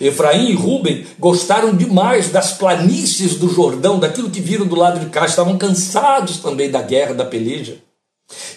[0.00, 5.06] Efraim e Ruben gostaram demais das planícies do Jordão, daquilo que viram do lado de
[5.06, 7.78] cá, estavam cansados também da guerra, da peleja.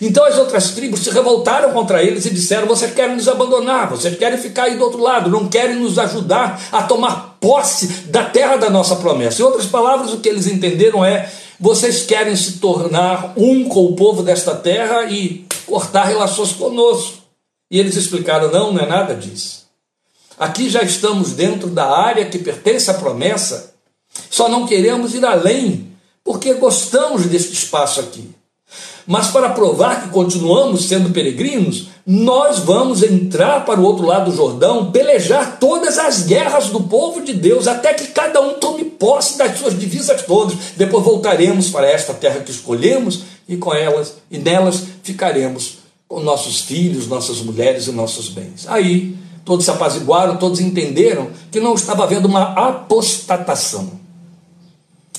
[0.02, 4.18] Então as outras tribos se revoltaram contra eles e disseram: Vocês querem nos abandonar, vocês
[4.18, 8.58] querem ficar aí do outro lado, não querem nos ajudar a tomar posse da terra
[8.58, 9.42] da nossa promessa.
[9.42, 13.96] Em outras palavras, o que eles entenderam é: vocês querem se tornar um com o
[13.96, 17.20] povo desta terra e cortar relações conosco.
[17.70, 19.68] E eles explicaram: Não, não é nada disso.
[20.38, 23.74] Aqui já estamos dentro da área que pertence à promessa,
[24.30, 28.41] só não queremos ir além, porque gostamos deste espaço aqui.
[29.08, 34.38] Mas para provar que continuamos sendo peregrinos, nós vamos entrar para o outro lado do
[34.38, 39.38] Jordão, pelejar todas as guerras do povo de Deus, até que cada um tome posse
[39.38, 40.56] das suas divisas todas.
[40.78, 46.62] Depois voltaremos para esta terra que escolhemos e com elas e nelas ficaremos com nossos
[46.62, 48.66] filhos, nossas mulheres e nossos bens.
[48.68, 54.00] Aí todos se apaziguaram, todos entenderam que não estava havendo uma apostatação.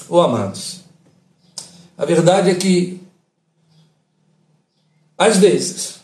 [0.08, 0.80] Oh, amados,
[1.96, 3.01] a verdade é que
[5.22, 6.00] às vezes,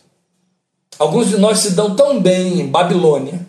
[0.99, 3.47] alguns de nós se dão tão bem em Babilônia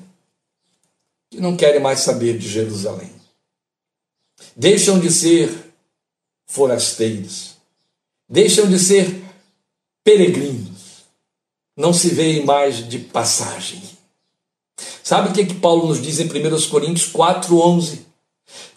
[1.30, 3.12] que não querem mais saber de Jerusalém.
[4.56, 5.74] Deixam de ser
[6.48, 7.56] forasteiros,
[8.28, 9.22] deixam de ser
[10.04, 11.06] peregrinos,
[11.78, 13.82] não se veem mais de passagem.
[15.04, 18.00] Sabe o que, que Paulo nos diz em 1 Coríntios 4,11?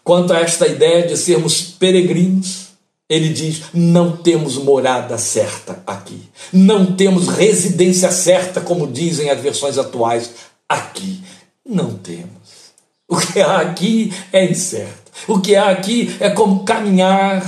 [0.04, 2.71] Quanto a esta ideia de sermos peregrinos,
[3.12, 9.76] ele diz: não temos morada certa aqui, não temos residência certa, como dizem as versões
[9.76, 10.30] atuais,
[10.66, 11.22] aqui.
[11.64, 12.72] Não temos.
[13.06, 15.12] O que há aqui é incerto.
[15.28, 17.44] O que há aqui é como caminhar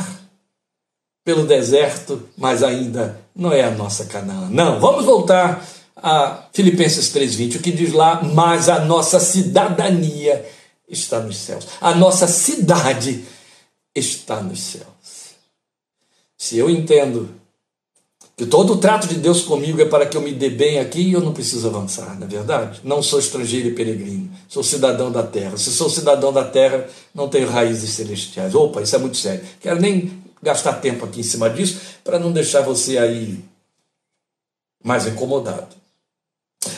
[1.25, 4.49] pelo deserto, mas ainda não é a nossa Canaã.
[4.51, 10.45] Não, vamos voltar a Filipenses 3:20, o que diz lá, mas a nossa cidadania
[10.87, 11.67] está nos céus.
[11.81, 13.25] A nossa cidade
[13.95, 14.94] está nos céus.
[16.45, 17.31] Se eu entendo
[18.37, 21.11] que todo o trato de Deus comigo é para que eu me dê bem aqui,
[21.11, 22.83] eu não preciso avançar, não é verdade?
[22.85, 25.57] Não sou estrangeiro e peregrino, sou cidadão da terra.
[25.57, 28.55] Se sou cidadão da terra, não tenho raízes celestiais.
[28.55, 29.43] Opa, isso é muito sério.
[29.59, 33.43] Quero nem gastar tempo aqui em cima disso para não deixar você aí
[34.85, 35.75] mais incomodado.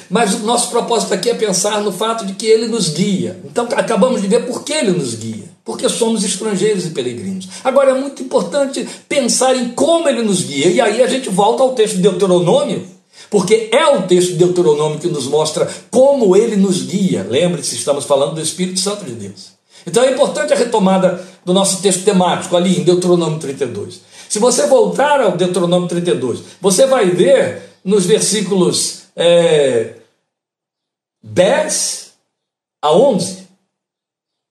[0.09, 3.41] Mas o nosso propósito aqui é pensar no fato de que ele nos guia.
[3.45, 5.56] Então acabamos de ver por que ele nos guia.
[5.67, 7.49] Porque somos estrangeiros e peregrinos.
[7.65, 10.69] Agora é muito importante pensar em como ele nos guia.
[10.69, 12.87] E aí a gente volta ao texto de Deuteronômio,
[13.29, 17.27] porque é o texto de Deuteronômio que nos mostra como ele nos guia.
[17.29, 19.57] Lembre-se, estamos falando do Espírito Santo de Deus.
[19.85, 24.01] Então é importante a retomada do nosso texto temático ali em Deuteronômio 32.
[24.29, 29.95] Se você voltar ao Deuteronômio 32, você vai ver nos versículos é,
[31.25, 32.13] 10
[32.83, 33.46] a 11,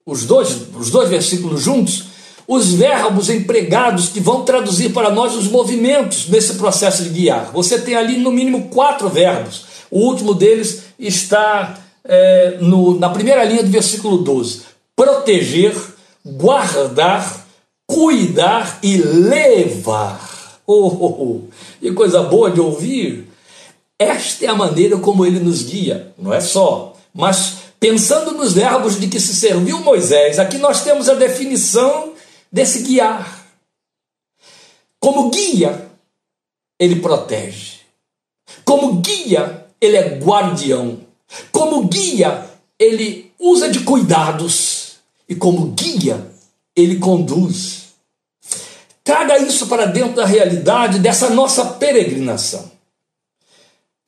[0.05, 2.05] os dois, os dois versículos juntos,
[2.47, 7.51] os verbos empregados que vão traduzir para nós os movimentos nesse processo de guiar.
[7.51, 9.65] Você tem ali no mínimo quatro verbos.
[9.89, 14.61] O último deles está é, no, na primeira linha do versículo 12:
[14.95, 15.75] proteger,
[16.23, 17.47] guardar,
[17.87, 20.59] cuidar e levar.
[20.67, 21.41] Oh, oh, oh.
[21.79, 23.27] Que coisa boa de ouvir!
[23.97, 27.54] Esta é a maneira como ele nos guia, não é só, mas
[27.85, 32.13] pensando nos verbos de que se serviu Moisés, aqui nós temos a definição
[32.51, 33.45] desse guiar.
[34.99, 35.91] Como guia,
[36.79, 37.81] ele protege.
[38.63, 40.99] Como guia, ele é guardião.
[41.51, 44.95] Como guia, ele usa de cuidados.
[45.29, 46.25] E como guia,
[46.75, 47.93] ele conduz.
[49.03, 52.71] Traga isso para dentro da realidade dessa nossa peregrinação.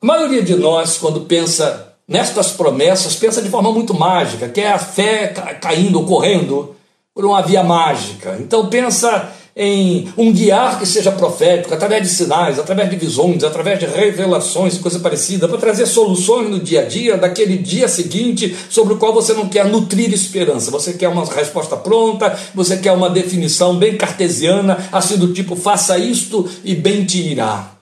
[0.02, 4.72] A maioria de nós, quando pensa nestas promessas, pensa de forma muito mágica, que é
[4.72, 5.28] a fé
[5.60, 6.74] caindo, correndo
[7.14, 8.38] por uma via mágica.
[8.40, 13.80] Então pensa em um guiar que seja profético, através de sinais, através de visões, através
[13.80, 18.94] de revelações, coisa parecida, para trazer soluções no dia a dia, daquele dia seguinte, sobre
[18.94, 20.70] o qual você não quer nutrir esperança.
[20.70, 25.98] Você quer uma resposta pronta, você quer uma definição bem cartesiana, assim do tipo, faça
[25.98, 27.72] isto e bem te irá.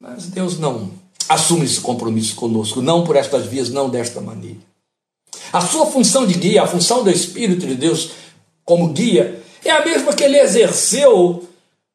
[0.00, 0.99] Mas Deus não
[1.30, 4.58] assume esse compromisso conosco, não por estas vias, não desta maneira.
[5.52, 8.10] A sua função de guia, a função do Espírito de Deus
[8.64, 11.48] como guia, é a mesma que ele exerceu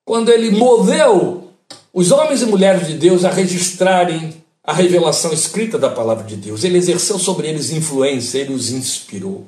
[0.06, 1.52] quando ele moveu
[1.94, 6.64] os homens e mulheres de Deus a registrarem a revelação escrita da palavra de Deus.
[6.64, 9.48] Ele exerceu sobre eles influência, ele os inspirou.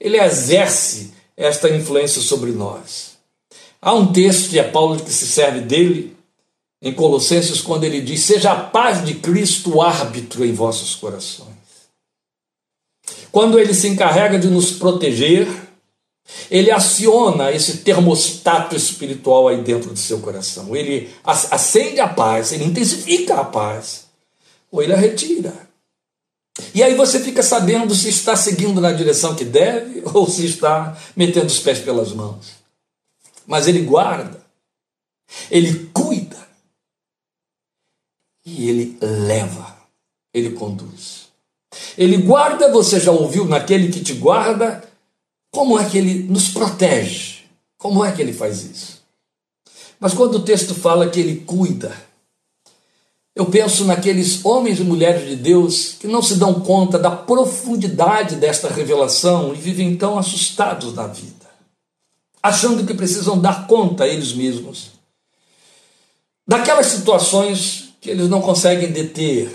[0.00, 3.12] Ele exerce esta influência sobre nós.
[3.80, 6.17] Há um texto, e é Paulo que se serve dele,
[6.80, 11.58] em Colossenses, quando ele diz: Seja a paz de Cristo árbitro em vossos corações.
[13.30, 15.46] Quando ele se encarrega de nos proteger,
[16.50, 20.74] ele aciona esse termostato espiritual aí dentro do seu coração.
[20.74, 24.06] Ele acende a paz, ele intensifica a paz,
[24.70, 25.68] ou ele a retira.
[26.74, 30.96] E aí você fica sabendo se está seguindo na direção que deve ou se está
[31.14, 32.58] metendo os pés pelas mãos.
[33.46, 34.42] Mas ele guarda,
[35.50, 36.17] ele cuida
[38.56, 39.76] e ele leva,
[40.32, 41.28] ele conduz.
[41.96, 44.82] Ele guarda, você já ouviu naquele que te guarda,
[45.50, 47.42] como é que ele nos protege?
[47.76, 49.02] Como é que ele faz isso?
[50.00, 51.94] Mas quando o texto fala que ele cuida,
[53.34, 58.36] eu penso naqueles homens e mulheres de Deus que não se dão conta da profundidade
[58.36, 61.46] desta revelação e vivem tão assustados na vida,
[62.42, 64.98] achando que precisam dar conta a eles mesmos
[66.48, 69.50] daquelas situações que eles não conseguem deter,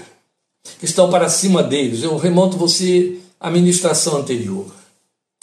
[0.80, 2.04] que estão para cima deles.
[2.04, 4.72] Eu remonto você à ministração anterior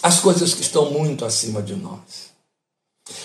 [0.03, 2.31] as coisas que estão muito acima de nós.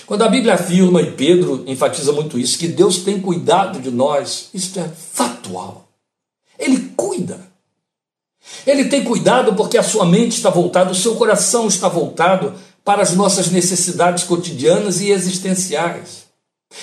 [0.05, 4.49] Quando a Bíblia afirma, e Pedro enfatiza muito isso, que Deus tem cuidado de nós,
[4.53, 5.88] isso é fatual.
[6.57, 7.39] Ele cuida.
[8.65, 13.01] Ele tem cuidado porque a sua mente está voltada, o seu coração está voltado para
[13.01, 16.25] as nossas necessidades cotidianas e existenciais.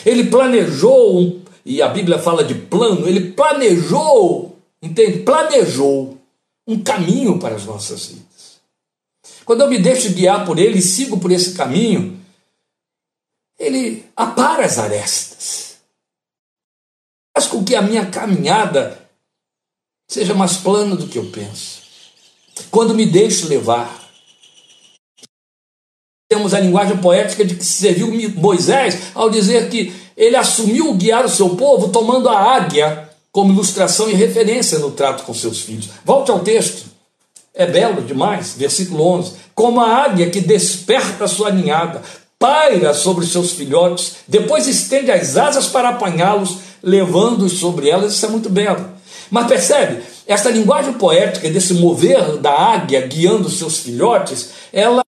[0.04, 5.20] Ele planejou, e a Bíblia fala de plano, ele planejou, entende?
[5.20, 6.18] Planejou
[6.66, 8.60] um caminho para as nossas vidas.
[9.44, 12.20] Quando eu me deixo guiar por ele e sigo por esse caminho,
[13.58, 15.76] ele apara as arestas.
[17.36, 19.08] Faz com que a minha caminhada
[20.08, 21.82] seja mais plana do que eu penso.
[22.70, 24.00] Quando me deixo levar.
[26.30, 31.28] Temos a linguagem poética de que serviu Moisés ao dizer que ele assumiu guiar o
[31.28, 35.88] seu povo tomando a águia como ilustração e referência no trato com seus filhos.
[36.04, 36.84] Volte ao texto.
[37.54, 39.32] É belo demais, versículo 11.
[39.54, 42.02] Como a águia que desperta sua ninhada,
[42.38, 48.14] paira sobre seus filhotes, depois estende as asas para apanhá-los, levando-os sobre elas.
[48.14, 48.84] Isso é muito belo.
[49.30, 55.01] Mas percebe, esta linguagem poética desse mover da águia guiando seus filhotes, ela.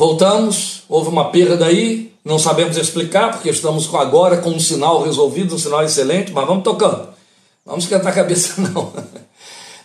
[0.00, 5.54] Voltamos, houve uma perda aí, não sabemos explicar, porque estamos agora com um sinal resolvido,
[5.54, 7.08] um sinal excelente, mas vamos tocando.
[7.66, 8.94] Vamos esquentar a cabeça, não.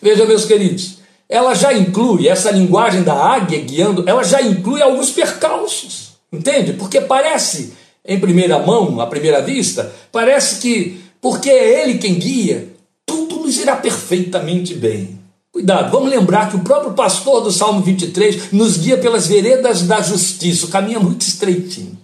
[0.02, 5.10] Veja, meus queridos, ela já inclui, essa linguagem da águia guiando, ela já inclui alguns
[5.10, 6.72] percalços, entende?
[6.72, 7.74] Porque parece,
[8.06, 12.70] em primeira mão, à primeira vista, parece que, porque é ele quem guia,
[13.06, 15.25] tudo nos irá perfeitamente bem.
[15.56, 20.02] Cuidado, vamos lembrar que o próprio pastor do Salmo 23 nos guia pelas veredas da
[20.02, 21.98] justiça, o caminho é muito estreitinho.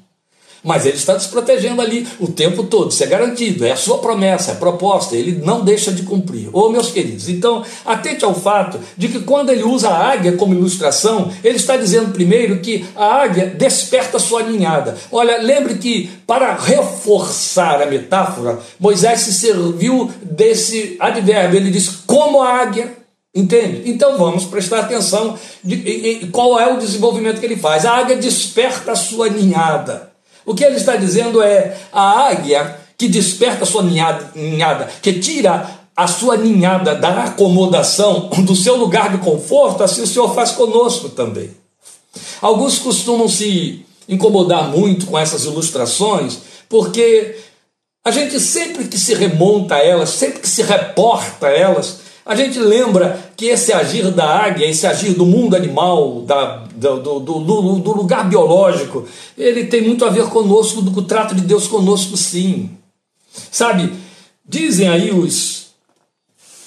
[0.64, 3.98] Mas ele está nos protegendo ali o tempo todo, isso é garantido, é a sua
[3.98, 6.48] promessa, é a proposta, ele não deixa de cumprir.
[6.54, 10.54] Ô meus queridos, então atente ao fato de que quando ele usa a águia como
[10.54, 14.96] ilustração, ele está dizendo primeiro que a águia desperta sua ninhada.
[15.12, 22.42] Olha, lembre que para reforçar a metáfora, Moisés se serviu desse advérbio, ele diz como
[22.42, 23.01] a águia
[23.34, 23.90] Entende?
[23.90, 27.86] Então vamos prestar atenção de, qual é o desenvolvimento que ele faz.
[27.86, 30.12] A águia desperta a sua ninhada.
[30.46, 35.14] O que ele está dizendo é a águia que desperta a sua ninhada, ninhada, que
[35.14, 40.52] tira a sua ninhada da acomodação, do seu lugar de conforto, assim o Senhor faz
[40.52, 41.52] conosco também.
[42.42, 47.38] Alguns costumam se incomodar muito com essas ilustrações, porque
[48.04, 52.00] a gente sempre que se remonta a elas, sempre que se reporta a elas,
[52.32, 56.98] A gente lembra que esse agir da águia, esse agir do mundo animal, da, do,
[57.02, 59.06] do, do, do, lugar biológico,
[59.38, 62.70] ele tem muito a ver conosco, do trato de Deus conosco, sim.
[63.52, 63.92] Sabe,
[64.48, 65.72] dizem aí os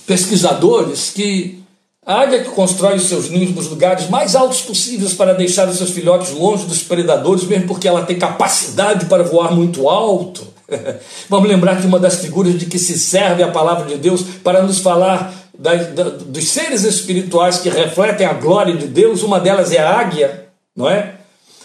[0.07, 1.63] pesquisadores que
[2.05, 5.79] a águia que constrói os seus ninhos nos lugares mais altos possíveis para deixar os
[5.79, 10.47] seus filhotes longe dos predadores, mesmo porque ela tem capacidade para voar muito alto.
[11.29, 14.63] Vamos lembrar que uma das figuras de que se serve a palavra de Deus para
[14.63, 19.73] nos falar da, da, dos seres espirituais que refletem a glória de Deus, uma delas
[19.73, 21.15] é a águia, não é?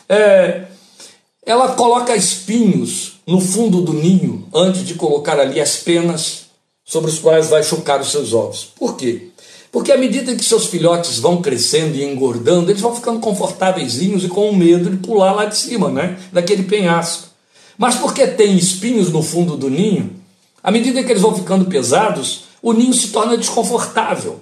[0.08, 0.64] é
[1.45, 6.45] ela coloca espinhos no fundo do ninho antes de colocar ali as penas
[6.86, 8.72] sobre os quais vai chocar os seus ovos.
[8.76, 9.30] Por quê?
[9.72, 14.28] Porque à medida que seus filhotes vão crescendo e engordando, eles vão ficando confortáveis e
[14.28, 16.18] com medo de pular lá de cima, né?
[16.32, 17.28] daquele penhasco.
[17.80, 20.13] Mas porque tem espinhos no fundo do ninho,
[20.61, 24.41] à medida que eles vão ficando pesados, o ninho se torna desconfortável.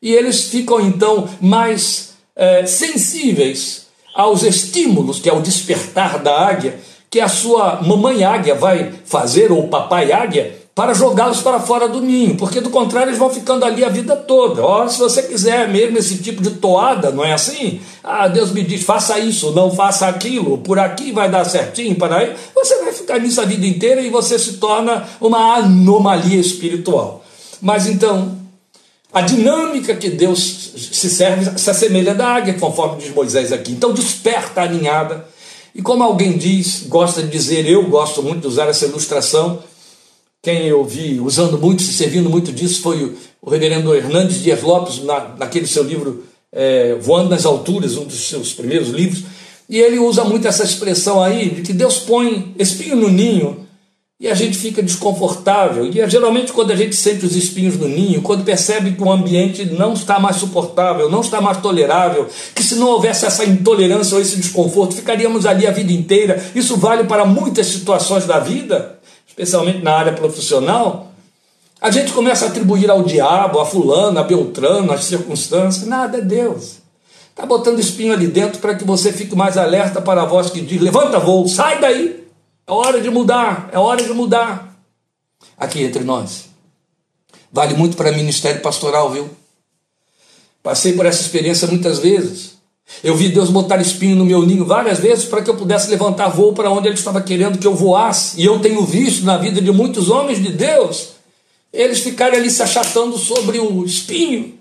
[0.00, 6.80] E eles ficam então mais é, sensíveis aos estímulos, que é o despertar da águia,
[7.10, 12.00] que a sua mamãe águia vai fazer, ou papai águia, para jogá-los para fora do
[12.00, 14.64] ninho, porque do contrário eles vão ficando ali a vida toda.
[14.64, 17.80] Ora, se você quiser mesmo esse tipo de toada, não é assim?
[18.02, 22.16] Ah, Deus me diz, faça isso, não faça aquilo, por aqui vai dar certinho, para
[22.16, 22.34] aí.
[22.54, 27.22] Você vai ficar nisso a vida inteira e você se torna uma anomalia espiritual.
[27.60, 28.38] Mas então,
[29.12, 33.72] a dinâmica que Deus se serve se assemelha da águia, conforme diz Moisés aqui.
[33.72, 35.26] Então desperta a ninhada.
[35.74, 39.58] E como alguém diz, gosta de dizer, eu gosto muito de usar essa ilustração,
[40.42, 45.02] quem eu vi usando muito, se servindo muito disso, foi o, reverendo Hernandes Dias Lopes,
[45.04, 49.22] na, naquele seu livro é, Voando nas Alturas, um dos seus primeiros livros,
[49.68, 53.64] e ele usa muito essa expressão aí, de que Deus põe espinho no ninho
[54.18, 55.86] e a gente fica desconfortável.
[55.86, 59.10] E é geralmente quando a gente sente os espinhos no ninho, quando percebe que o
[59.10, 64.14] ambiente não está mais suportável, não está mais tolerável, que se não houvesse essa intolerância
[64.14, 66.42] ou esse desconforto, ficaríamos ali a vida inteira.
[66.54, 69.00] Isso vale para muitas situações da vida
[69.32, 71.10] especialmente na área profissional,
[71.80, 75.86] a gente começa a atribuir ao diabo, a fulano, a beltrano, as circunstâncias.
[75.86, 76.76] Nada é Deus.
[77.30, 80.60] Está botando espinho ali dentro para que você fique mais alerta para a voz que
[80.60, 82.22] diz: levanta voo, sai daí.
[82.66, 84.76] É hora de mudar, é hora de mudar.
[85.56, 86.44] Aqui entre nós.
[87.50, 89.28] Vale muito para ministério pastoral, viu?
[90.62, 92.51] Passei por essa experiência muitas vezes.
[93.02, 96.28] Eu vi Deus botar espinho no meu ninho várias vezes para que eu pudesse levantar
[96.28, 98.40] voo para onde Ele estava querendo que eu voasse.
[98.40, 101.12] E eu tenho visto na vida de muitos homens de Deus
[101.72, 104.58] eles ficarem ali se achatando sobre o espinho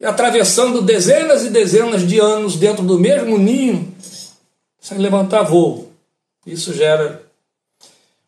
[0.00, 3.94] e atravessando dezenas e dezenas de anos dentro do mesmo ninho
[4.80, 5.92] sem levantar voo.
[6.46, 7.22] Isso gera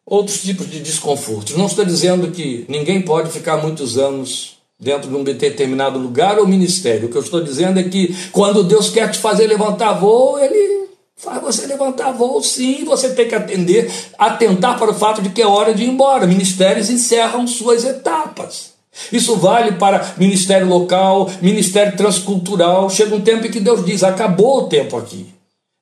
[0.05, 1.57] outros tipos de desconfortos.
[1.57, 6.47] Não estou dizendo que ninguém pode ficar muitos anos dentro de um determinado lugar ou
[6.47, 7.07] ministério.
[7.07, 10.89] O que eu estou dizendo é que quando Deus quer te fazer levantar voo, Ele
[11.17, 15.41] faz você levantar voo, sim, você tem que atender, atentar para o fato de que
[15.41, 16.27] é hora de ir embora.
[16.27, 18.73] Ministérios encerram suas etapas.
[19.13, 22.91] Isso vale para ministério local, ministério transcultural.
[22.91, 25.33] Chega um tempo em que Deus diz: acabou o tempo aqui.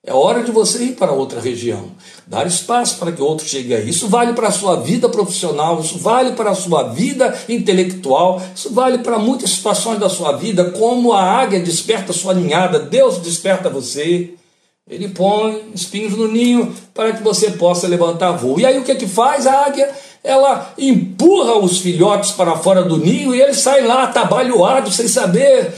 [0.03, 1.91] É hora de você ir para outra região,
[2.25, 3.87] dar espaço para que outro chegue aí.
[3.87, 8.73] Isso vale para a sua vida profissional, isso vale para a sua vida intelectual, isso
[8.73, 13.69] vale para muitas situações da sua vida, como a águia desperta sua ninhada, Deus desperta
[13.69, 14.33] você.
[14.89, 18.59] Ele põe espinhos no ninho para que você possa levantar voo.
[18.59, 19.87] E aí o que é que faz a águia?
[20.23, 25.71] Ela empurra os filhotes para fora do ninho e eles saem lá atabalhoados, sem saber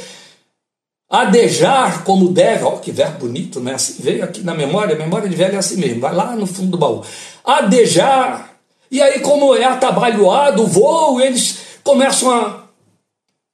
[1.09, 2.63] adejar como deve.
[2.63, 3.73] Olha que verbo bonito, né?
[3.73, 6.45] Assim veio aqui na memória, a memória de velho é assim mesmo, vai lá no
[6.45, 7.03] fundo do baú.
[7.43, 8.57] Adejar.
[8.89, 12.63] E aí, como é atabalhoado o voo, eles começam a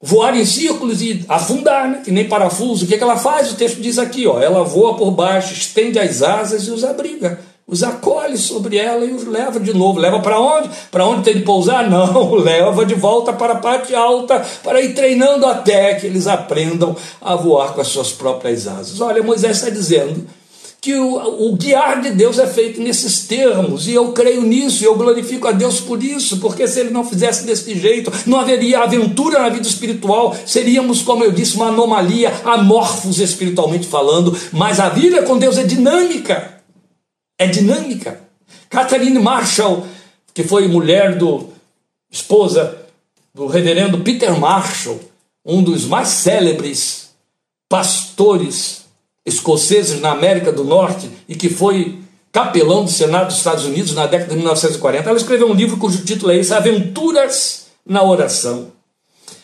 [0.01, 2.01] voar em círculos e afundar, né?
[2.03, 2.85] que nem parafuso.
[2.85, 3.51] O que, é que ela faz?
[3.51, 7.48] O texto diz aqui: ó, ela voa por baixo, estende as asas e os abriga
[7.69, 9.99] os acolhe sobre ela e os leva de novo.
[9.99, 10.69] Leva para onde?
[10.91, 11.87] Para onde tem de pousar?
[11.89, 16.95] Não, leva de volta para a parte alta para ir treinando até que eles aprendam
[17.21, 18.99] a voar com as suas próprias asas.
[18.99, 20.25] Olha, Moisés está dizendo
[20.81, 24.85] que o, o, guiar de Deus é feito nesses termos, e eu creio nisso, e
[24.85, 28.79] eu glorifico a Deus por isso, porque se ele não fizesse desse jeito, não haveria
[28.79, 34.87] aventura na vida espiritual, seríamos, como eu disse, uma anomalia, amorfos espiritualmente falando, mas a
[34.87, 36.58] vida com Deus é dinâmica
[37.39, 38.19] é dinâmica.
[38.69, 39.87] Catherine Marshall,
[40.33, 41.49] que foi mulher do
[42.11, 42.77] esposa
[43.33, 44.99] do reverendo Peter Marshall,
[45.45, 47.11] um dos mais célebres
[47.69, 48.85] pastores
[49.25, 51.99] escoceses na América do Norte e que foi
[52.31, 55.09] capelão do Senado dos Estados Unidos na década de 1940.
[55.09, 58.71] Ela escreveu um livro cujo título é esse, Aventuras na Oração.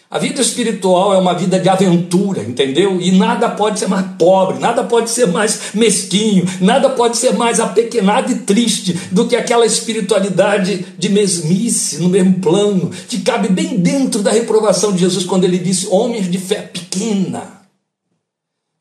[0.09, 3.01] A vida espiritual é uma vida de aventura, entendeu?
[3.01, 7.59] E nada pode ser mais pobre, nada pode ser mais mesquinho, nada pode ser mais
[7.59, 13.77] apequenado e triste do que aquela espiritualidade de mesmice no mesmo plano, que cabe bem
[13.77, 17.61] dentro da reprovação de Jesus quando ele disse: homens de fé pequena,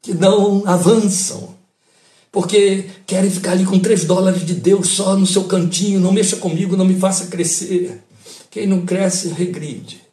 [0.03, 1.55] que não avançam,
[2.31, 6.37] porque querem ficar ali com três dólares de Deus só no seu cantinho, não mexa
[6.37, 8.03] comigo, não me faça crescer.
[8.51, 10.04] Quem não cresce, regride.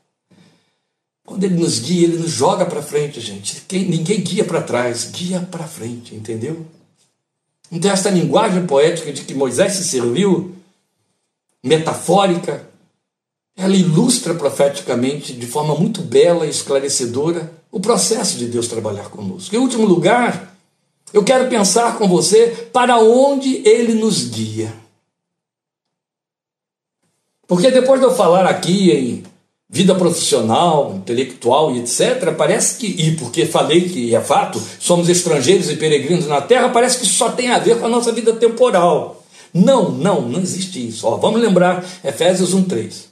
[1.32, 3.64] Quando ele nos guia, ele nos joga para frente, gente.
[3.72, 6.66] Ninguém guia para trás, guia para frente, entendeu?
[7.72, 10.54] Então, esta linguagem poética de que Moisés se serviu,
[11.64, 12.68] metafórica,
[13.56, 19.56] ela ilustra profeticamente, de forma muito bela e esclarecedora, o processo de Deus trabalhar conosco.
[19.56, 20.54] Em último lugar,
[21.14, 24.74] eu quero pensar com você para onde ele nos guia.
[27.48, 29.31] Porque depois de eu falar aqui em
[29.74, 35.70] vida profissional, intelectual e etc., parece que, e porque falei que é fato, somos estrangeiros
[35.70, 39.24] e peregrinos na terra, parece que só tem a ver com a nossa vida temporal.
[39.54, 41.08] Não, não, não existe isso.
[41.08, 43.06] Ó, vamos lembrar Efésios 1,3.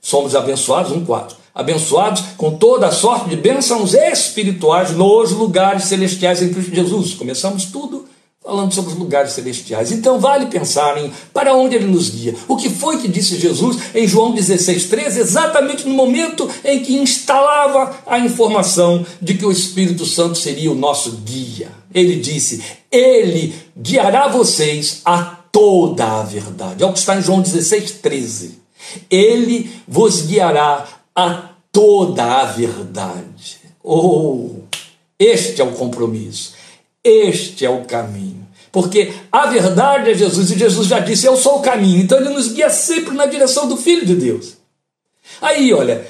[0.00, 1.34] Somos abençoados, 1,4.
[1.52, 7.14] Abençoados com toda a sorte de bênçãos espirituais nos lugares celestiais em Cristo Jesus.
[7.14, 8.06] Começamos tudo
[8.44, 9.92] falando sobre os lugares celestiais.
[9.92, 12.34] Então vale pensar em para onde ele nos guia.
[12.48, 16.94] O que foi que disse Jesus em João 16, 13, exatamente no momento em que
[16.94, 21.70] instalava a informação de que o Espírito Santo seria o nosso guia.
[21.94, 26.82] Ele disse: Ele guiará vocês a toda a verdade.
[26.82, 28.62] É o que está em João 16, 13.
[29.10, 33.58] Ele vos guiará a toda a verdade.
[33.82, 34.50] Oh,
[35.18, 36.54] este é o compromisso.
[37.04, 38.46] Este é o caminho.
[38.70, 42.00] Porque a verdade é Jesus, e Jesus já disse: Eu sou o caminho.
[42.00, 44.54] Então ele nos guia sempre na direção do Filho de Deus.
[45.40, 46.06] Aí, olha,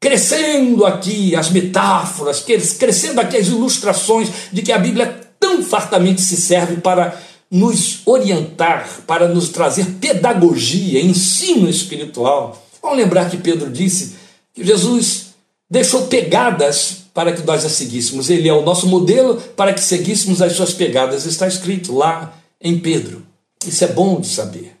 [0.00, 2.40] crescendo aqui as metáforas,
[2.78, 7.20] crescendo aqui as ilustrações de que a Bíblia tão fartamente se serve para
[7.50, 12.64] nos orientar, para nos trazer pedagogia, ensino espiritual.
[12.82, 14.16] Vamos lembrar que Pedro disse
[14.54, 15.28] que Jesus
[15.68, 18.30] deixou pegadas para que nós a seguíssemos.
[18.30, 21.26] Ele é o nosso modelo para que seguíssemos as suas pegadas.
[21.26, 23.26] Está escrito lá em Pedro.
[23.66, 24.76] Isso é bom de saber.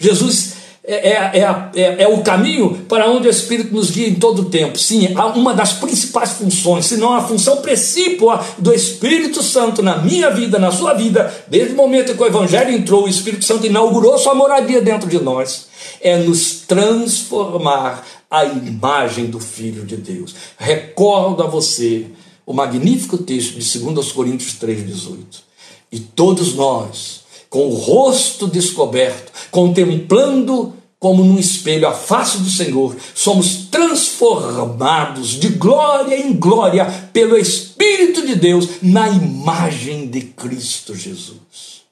[0.00, 4.40] Jesus é, é, é, é, o caminho para onde o Espírito nos guia em todo
[4.40, 4.78] o tempo.
[4.78, 10.30] Sim, uma das principais funções, se não a função principal do Espírito Santo na minha
[10.30, 13.66] vida, na sua vida, desde o momento em que o Evangelho entrou, o Espírito Santo
[13.66, 15.66] inaugurou sua moradia dentro de nós,
[16.00, 20.34] é nos transformar a imagem do Filho de Deus.
[20.58, 22.06] Recordo a você
[22.44, 25.42] o magnífico texto de 2 Coríntios 3,18.
[25.90, 32.96] E todos nós, com o rosto descoberto, contemplando como num espelho a face do Senhor,
[33.14, 41.84] somos transformados de glória em glória pelo Espírito de Deus na imagem de Cristo Jesus.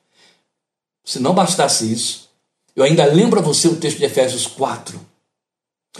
[1.04, 2.30] Se não bastasse isso,
[2.74, 4.98] eu ainda lembro a você o texto de Efésios 4,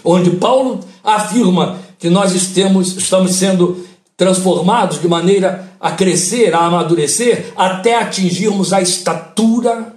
[0.03, 3.87] onde Paulo afirma que nós estamos, estamos sendo
[4.17, 9.95] transformados de maneira a crescer, a amadurecer, até atingirmos a estatura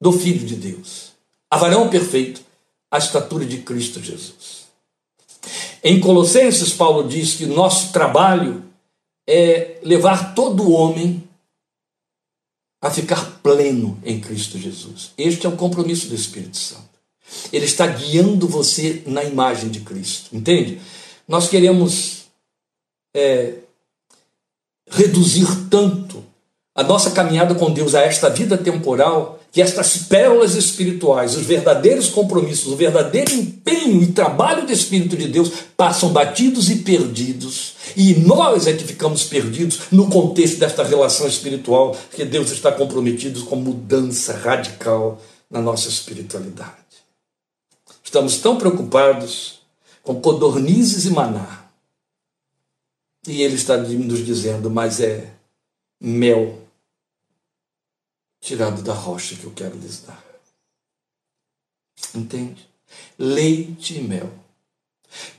[0.00, 1.12] do Filho de Deus,
[1.50, 2.40] a varão perfeito,
[2.90, 4.60] a estatura de Cristo Jesus.
[5.82, 8.64] Em Colossenses, Paulo diz que nosso trabalho
[9.28, 11.22] é levar todo homem
[12.82, 15.12] a ficar pleno em Cristo Jesus.
[15.16, 16.89] Este é o compromisso do Espírito Santo.
[17.52, 20.80] Ele está guiando você na imagem de Cristo, entende?
[21.26, 22.24] Nós queremos
[23.14, 23.54] é,
[24.90, 26.24] reduzir tanto
[26.74, 32.08] a nossa caminhada com Deus a esta vida temporal que estas pérolas espirituais, os verdadeiros
[32.08, 37.74] compromissos, o verdadeiro empenho e trabalho do Espírito de Deus passam batidos e perdidos.
[37.96, 43.42] E nós é que ficamos perdidos no contexto desta relação espiritual que Deus está comprometido
[43.44, 45.20] com mudança radical
[45.50, 46.89] na nossa espiritualidade.
[48.10, 49.60] Estamos tão preocupados
[50.02, 51.70] com codornizes e maná.
[53.24, 55.32] E ele está nos dizendo, mas é
[56.00, 56.60] mel
[58.40, 60.24] tirado da rocha que eu quero lhes dar.
[62.12, 62.68] Entende?
[63.16, 64.28] Leite e mel.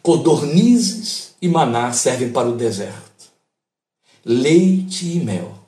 [0.02, 3.34] Codornizes e maná servem para o deserto.
[4.24, 5.60] Leite e mel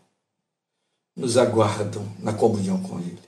[1.17, 3.22] nos aguardam na comunhão com Ele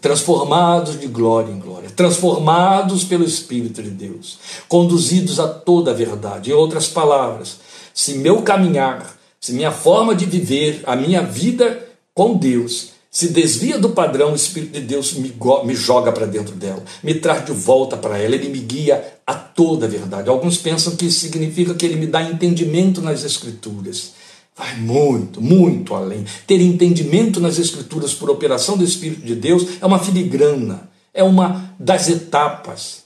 [0.00, 4.38] transformados de glória em glória, transformados pelo Espírito de Deus,
[4.68, 6.50] conduzidos a toda a verdade.
[6.50, 7.58] Em outras palavras,
[7.94, 13.78] se meu caminhar, se minha forma de viver, a minha vida com Deus se desvia
[13.78, 15.34] do padrão, o Espírito de Deus me,
[15.64, 19.32] me joga para dentro dela, me traz de volta para ela, ele me guia a
[19.32, 20.28] toda a verdade.
[20.28, 24.12] Alguns pensam que isso significa que ele me dá entendimento nas Escrituras.
[24.56, 26.24] Vai muito, muito além.
[26.46, 31.74] Ter entendimento nas Escrituras por operação do Espírito de Deus é uma filigrana, é uma
[31.78, 33.04] das etapas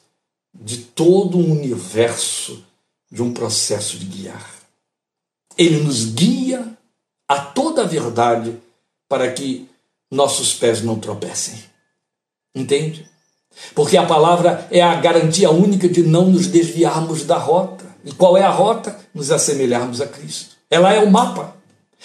[0.54, 2.62] de todo um universo
[3.10, 4.48] de um processo de guiar.
[5.58, 6.78] Ele nos guia
[7.28, 8.56] a toda a verdade
[9.08, 9.68] para que
[10.08, 11.58] nossos pés não tropecem.
[12.54, 13.08] Entende?
[13.74, 17.84] Porque a palavra é a garantia única de não nos desviarmos da rota.
[18.04, 18.98] E qual é a rota?
[19.12, 20.49] Nos assemelharmos a Cristo.
[20.70, 21.56] Ela é o mapa,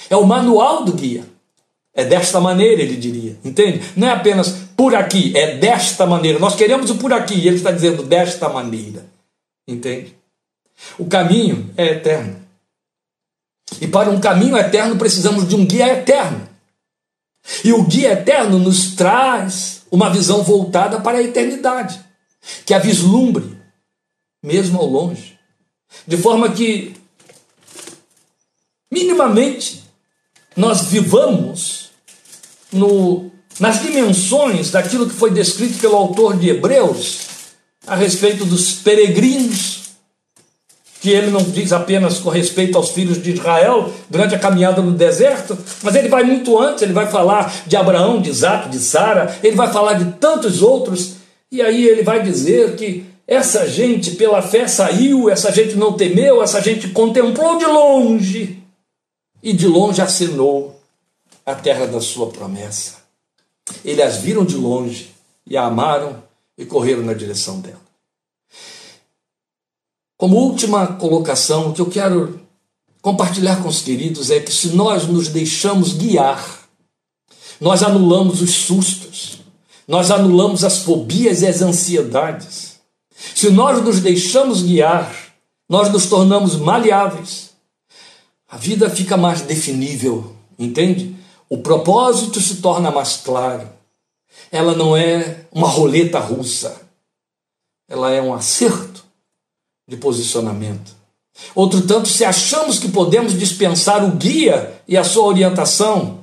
[0.10, 1.24] é o manual do guia.
[1.94, 3.38] É desta maneira, ele diria.
[3.46, 3.82] Entende?
[3.96, 6.40] Não é apenas por aqui, é desta maneira.
[6.40, 9.06] Nós queremos o por aqui, e ele está dizendo desta maneira.
[9.66, 10.14] Entende?
[10.98, 12.36] O caminho é eterno.
[13.80, 16.48] E para um caminho eterno precisamos de um guia eterno.
[17.64, 22.00] E o guia eterno nos traz uma visão voltada para a eternidade,
[22.66, 23.58] que a vislumbre,
[24.44, 25.38] mesmo ao longe,
[26.06, 26.94] de forma que,
[28.96, 29.84] minimamente,
[30.56, 31.90] nós vivamos
[32.72, 33.30] no,
[33.60, 37.18] nas dimensões daquilo que foi descrito pelo autor de Hebreus
[37.86, 39.84] a respeito dos peregrinos
[41.02, 44.94] que ele não diz apenas com respeito aos filhos de Israel durante a caminhada no
[44.94, 49.38] deserto, mas ele vai muito antes, ele vai falar de Abraão, de Isaac, de Sara,
[49.44, 51.18] ele vai falar de tantos outros,
[51.52, 56.42] e aí ele vai dizer que essa gente pela fé saiu, essa gente não temeu,
[56.42, 58.65] essa gente contemplou de longe
[59.46, 60.82] e de longe acenou
[61.46, 62.96] a terra da sua promessa.
[63.84, 65.12] Eles as viram de longe
[65.46, 66.24] e a amaram
[66.58, 67.80] e correram na direção dela.
[70.18, 72.42] Como última colocação, o que eu quero
[73.04, 76.68] compartilhar com os queridos é que se nós nos deixamos guiar,
[77.62, 79.42] nós anulamos os sustos,
[79.88, 82.80] nós anulamos as fobias e as ansiedades.
[83.36, 85.16] Se nós nos deixamos guiar,
[85.70, 87.45] nós nos tornamos maleáveis.
[88.56, 91.14] A vida fica mais definível, entende?
[91.50, 93.68] O propósito se torna mais claro.
[94.50, 96.74] Ela não é uma roleta russa,
[97.90, 99.04] ela é um acerto
[99.86, 100.96] de posicionamento.
[101.54, 106.22] Outro tanto, se achamos que podemos dispensar o guia e a sua orientação,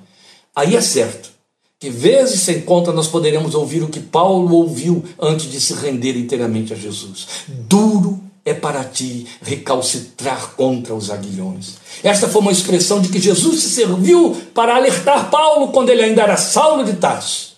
[0.56, 1.30] aí é certo
[1.78, 6.16] que, vezes sem conta, nós poderemos ouvir o que Paulo ouviu antes de se render
[6.16, 7.26] inteiramente a Jesus.
[7.46, 11.76] Duro é para ti recalcitrar contra os aguilhões.
[12.02, 16.22] Esta foi uma expressão de que Jesus se serviu para alertar Paulo quando ele ainda
[16.22, 17.56] era Saulo de Tarso.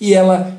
[0.00, 0.54] E ela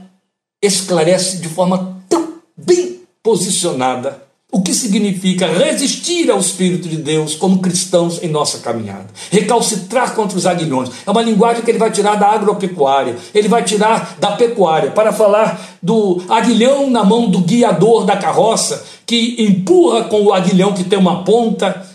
[0.61, 7.59] esclarece de forma tão bem posicionada o que significa resistir ao Espírito de Deus como
[7.59, 9.07] cristãos em nossa caminhada.
[9.29, 10.89] Recalcitrar contra os aguilhões.
[11.05, 15.11] É uma linguagem que ele vai tirar da agropecuária, ele vai tirar da pecuária, para
[15.11, 20.85] falar do aguilhão na mão do guiador da carroça, que empurra com o aguilhão que
[20.85, 21.85] tem uma ponta,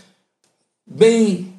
[0.86, 1.50] bem.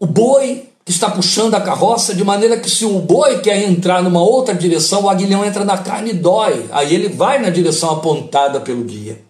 [0.00, 4.02] O boi que está puxando a carroça, de maneira que se o boi quer entrar
[4.02, 6.66] numa outra direção, o aguilhão entra na carne e dói.
[6.70, 9.25] Aí ele vai na direção apontada pelo guia.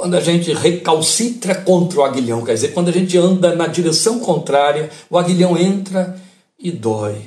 [0.00, 4.18] Quando a gente recalcitra contra o aguilhão, quer dizer, quando a gente anda na direção
[4.18, 6.18] contrária, o aguilhão entra
[6.58, 7.20] e dói.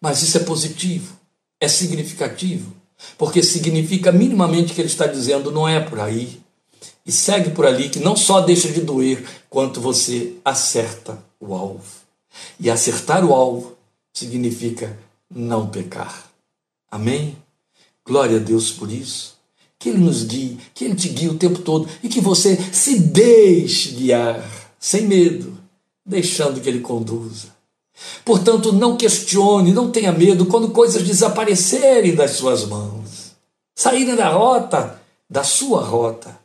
[0.00, 1.16] Mas isso é positivo,
[1.60, 2.72] é significativo,
[3.16, 6.40] porque significa minimamente que ele está dizendo não é por aí.
[7.06, 11.84] E segue por ali que não só deixa de doer, quanto você acerta o alvo.
[12.58, 13.76] E acertar o alvo
[14.12, 14.98] significa
[15.32, 16.32] não pecar.
[16.90, 17.36] Amém?
[18.04, 19.35] Glória a Deus por isso
[19.86, 22.98] que Ele nos guie, que Ele te guie o tempo todo e que você se
[22.98, 24.44] deixe guiar,
[24.80, 25.56] sem medo,
[26.04, 27.54] deixando que Ele conduza.
[28.24, 33.36] Portanto, não questione, não tenha medo quando coisas desaparecerem das suas mãos,
[33.76, 36.36] saírem da rota, da sua rota.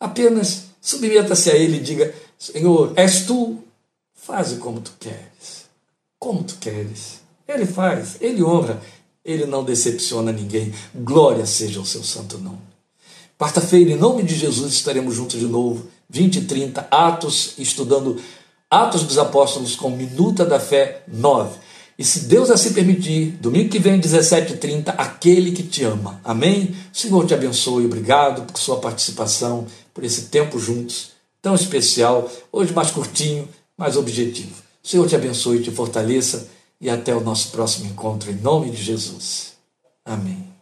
[0.00, 3.62] Apenas submeta-se a Ele e diga: Senhor, és tu,
[4.12, 5.66] faze como tu queres,
[6.18, 7.22] como tu queres.
[7.46, 8.82] Ele faz, ele honra,
[9.24, 10.72] ele não decepciona ninguém.
[10.94, 12.58] Glória seja o seu santo nome.
[13.38, 18.20] Quarta-feira, em nome de Jesus, estaremos juntos de novo, 20 e 30, Atos, estudando
[18.70, 21.58] Atos dos Apóstolos com Minuta da Fé 9.
[21.98, 26.20] E se Deus assim permitir, domingo que vem, 17 e 30, aquele que te ama.
[26.24, 26.74] Amém?
[26.92, 27.86] O Senhor te abençoe.
[27.86, 32.30] Obrigado por sua participação, por esse tempo juntos, tão especial.
[32.52, 34.54] Hoje mais curtinho, mais objetivo.
[34.82, 36.48] O Senhor te abençoe e te fortaleça
[36.80, 39.54] e até o nosso próximo encontro, em nome de Jesus.
[40.04, 40.53] Amém.